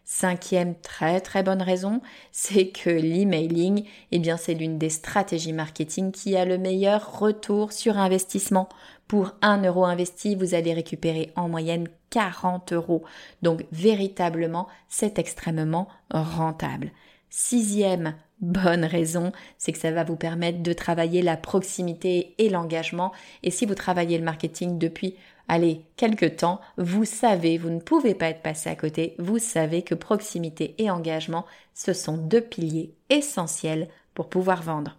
Cinquième 0.09 0.77
très 0.77 1.21
très 1.21 1.43
bonne 1.43 1.61
raison, 1.61 2.01
c'est 2.31 2.69
que 2.69 2.91
l'emailing, 2.91 3.85
eh 4.13 4.21
bien 4.21 4.37
c'est 4.37 4.55
l'une 4.55 4.79
des 4.79 4.89
stratégies 4.89 5.53
marketing 5.53 6.13
qui 6.13 6.37
a 6.37 6.45
le 6.45 6.59
meilleur 6.59 7.19
retour 7.19 7.73
sur 7.73 7.99
investissement. 7.99 8.69
Pour 9.09 9.33
un 9.43 9.61
euro 9.65 9.85
investi, 9.85 10.37
vous 10.37 10.55
allez 10.55 10.75
récupérer 10.75 11.33
en 11.35 11.49
moyenne 11.49 11.89
40 12.11 12.73
euros. 12.73 13.03
Donc 13.43 13.65
véritablement, 13.73 14.69
c'est 14.89 15.19
extrêmement 15.19 15.89
rentable. 16.13 16.93
Sixième 17.29 18.15
bonne 18.41 18.85
raison, 18.85 19.33
c'est 19.59 19.73
que 19.73 19.79
ça 19.79 19.91
va 19.91 20.05
vous 20.05 20.17
permettre 20.17 20.63
de 20.63 20.73
travailler 20.73 21.21
la 21.21 21.37
proximité 21.37 22.37
et 22.39 22.49
l'engagement. 22.49 23.11
Et 23.43 23.51
si 23.51 23.67
vous 23.67 23.75
travaillez 23.75 24.19
le 24.19 24.25
marketing 24.25 24.79
depuis 24.79 25.17
allez, 25.49 25.83
quelque 25.97 26.27
temps, 26.27 26.61
vous 26.77 27.05
savez, 27.05 27.59
vous 27.59 27.71
ne 27.71 27.81
pouvez 27.81 28.15
pas 28.15 28.29
être 28.29 28.43
passé 28.43 28.71
à 28.71 28.77
côté, 28.77 29.15
vous 29.19 29.39
savez 29.39 29.83
que 29.83 29.95
proximité 29.95 30.75
et 30.79 30.91
engagement, 30.91 31.47
ce 31.75 31.93
sont 31.93 32.17
deux 32.17 32.41
piliers 32.41 32.95
essentiels 33.11 33.89
pour 34.15 34.29
pouvoir 34.29 34.63
vendre. 34.63 34.97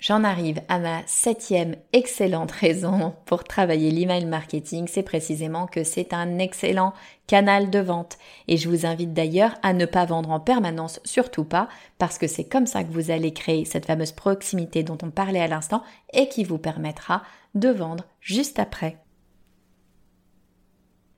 J'en 0.00 0.24
arrive 0.24 0.62
à 0.68 0.78
ma 0.78 1.02
septième 1.06 1.76
excellente 1.92 2.50
raison 2.52 3.14
pour 3.26 3.44
travailler 3.44 3.90
l'email 3.90 4.24
marketing, 4.24 4.88
c'est 4.88 5.02
précisément 5.02 5.66
que 5.66 5.84
c'est 5.84 6.14
un 6.14 6.38
excellent 6.38 6.94
canal 7.26 7.68
de 7.68 7.80
vente. 7.80 8.16
Et 8.48 8.56
je 8.56 8.70
vous 8.70 8.86
invite 8.86 9.12
d'ailleurs 9.12 9.56
à 9.62 9.74
ne 9.74 9.84
pas 9.84 10.06
vendre 10.06 10.30
en 10.30 10.40
permanence, 10.40 11.00
surtout 11.04 11.44
pas, 11.44 11.68
parce 11.98 12.16
que 12.16 12.26
c'est 12.26 12.48
comme 12.48 12.66
ça 12.66 12.82
que 12.82 12.92
vous 12.92 13.10
allez 13.10 13.34
créer 13.34 13.66
cette 13.66 13.86
fameuse 13.86 14.12
proximité 14.12 14.82
dont 14.82 14.98
on 15.02 15.10
parlait 15.10 15.42
à 15.42 15.48
l'instant 15.48 15.82
et 16.14 16.28
qui 16.28 16.44
vous 16.44 16.58
permettra 16.58 17.22
de 17.54 17.68
vendre 17.68 18.04
juste 18.22 18.58
après. 18.58 18.96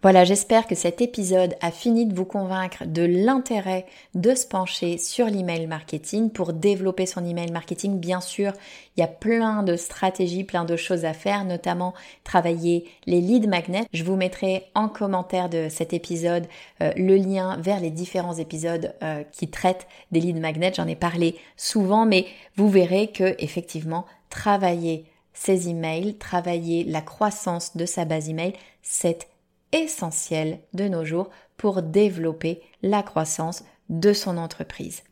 Voilà, 0.03 0.25
j'espère 0.25 0.67
que 0.67 0.75
cet 0.75 1.01
épisode 1.01 1.55
a 1.61 1.71
fini 1.71 2.07
de 2.07 2.15
vous 2.15 2.25
convaincre 2.25 2.85
de 2.87 3.03
l'intérêt 3.03 3.87
de 4.17 4.35
se 4.35 4.45
pencher 4.45 4.99
sur 4.99 5.27
l'email 5.27 5.69
marketing 5.69 6.31
pour 6.31 6.53
développer 6.53 7.07
son 7.07 7.25
email 7.25 7.53
marketing. 7.53 8.01
Bien 8.01 8.21
sûr, 8.21 8.53
il 8.97 9.01
y 9.01 9.05
a 9.05 9.07
plein 9.07 9.63
de 9.63 9.77
stratégies, 9.77 10.43
plein 10.43 10.65
de 10.65 10.75
choses 10.75 11.05
à 11.05 11.13
faire, 11.13 11.45
notamment 11.45 11.95
travailler 12.25 12.91
les 13.07 13.21
leads 13.21 13.47
magnets. 13.47 13.87
Je 13.93 14.03
vous 14.03 14.17
mettrai 14.17 14.65
en 14.75 14.89
commentaire 14.89 15.49
de 15.49 15.69
cet 15.71 15.93
épisode 15.93 16.49
euh, 16.81 16.91
le 16.97 17.15
lien 17.15 17.57
vers 17.59 17.79
les 17.79 17.91
différents 17.91 18.35
épisodes 18.35 18.97
euh, 19.05 19.23
qui 19.31 19.51
traitent 19.51 19.87
des 20.11 20.19
leads 20.19 20.41
magnets. 20.41 20.73
J'en 20.75 20.89
ai 20.89 20.97
parlé 20.97 21.37
souvent, 21.57 22.07
mais 22.07 22.27
vous 22.57 22.69
verrez 22.69 23.13
que 23.13 23.37
effectivement, 23.39 24.05
travailler 24.31 25.05
ses 25.33 25.69
emails, 25.69 26.17
travailler 26.17 26.83
la 26.83 27.03
croissance 27.03 27.77
de 27.77 27.87
sa 27.87 28.05
base 28.05 28.29
email, 28.29 28.55
c'est 28.83 29.29
essentiel 29.73 30.59
de 30.75 30.89
nos 30.89 31.05
jours 31.05 31.31
pour 31.57 31.83
développer 31.83 32.61
la 32.83 33.03
croissance 33.03 33.65
de 33.89 34.13
son 34.13 34.37
entreprise. 34.37 35.03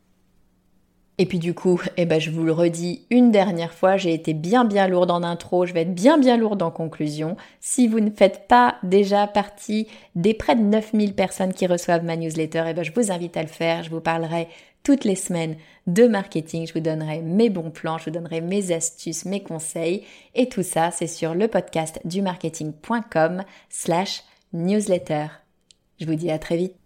Et 1.20 1.26
puis 1.26 1.38
du 1.38 1.52
coup, 1.52 1.78
eh 1.98 2.06
ben, 2.06 2.18
je 2.18 2.30
vous 2.30 2.44
le 2.44 2.52
redis 2.52 3.04
une 3.10 3.30
dernière 3.30 3.74
fois, 3.74 3.98
j'ai 3.98 4.14
été 4.14 4.32
bien 4.32 4.64
bien 4.64 4.88
lourde 4.88 5.10
en 5.10 5.22
intro, 5.22 5.66
je 5.66 5.74
vais 5.74 5.82
être 5.82 5.94
bien 5.94 6.16
bien 6.16 6.38
lourde 6.38 6.62
en 6.62 6.70
conclusion. 6.70 7.36
Si 7.60 7.88
vous 7.88 8.00
ne 8.00 8.10
faites 8.10 8.48
pas 8.48 8.76
déjà 8.82 9.26
partie 9.26 9.86
des 10.14 10.32
près 10.32 10.56
de 10.56 10.62
9000 10.62 11.14
personnes 11.14 11.52
qui 11.52 11.66
reçoivent 11.66 12.04
ma 12.04 12.16
newsletter, 12.16 12.64
eh 12.68 12.72
ben, 12.72 12.82
je 12.82 12.92
vous 12.92 13.12
invite 13.12 13.36
à 13.36 13.42
le 13.42 13.48
faire. 13.48 13.82
Je 13.82 13.90
vous 13.90 14.00
parlerai 14.00 14.48
toutes 14.82 15.04
les 15.04 15.14
semaines 15.14 15.56
de 15.86 16.06
marketing, 16.06 16.66
je 16.66 16.72
vous 16.72 16.80
donnerai 16.80 17.20
mes 17.20 17.50
bons 17.50 17.70
plans, 17.70 17.98
je 17.98 18.06
vous 18.06 18.10
donnerai 18.12 18.40
mes 18.40 18.72
astuces, 18.72 19.26
mes 19.26 19.42
conseils. 19.42 20.04
Et 20.34 20.48
tout 20.48 20.62
ça, 20.62 20.90
c'est 20.90 21.06
sur 21.06 21.34
le 21.34 21.48
podcast 21.48 22.00
du 22.06 22.22
marketing.com 22.22 23.42
slash 23.68 24.22
newsletter. 24.52 25.26
Je 26.00 26.06
vous 26.06 26.14
dis 26.14 26.30
à 26.30 26.38
très 26.38 26.56
vite. 26.56 26.79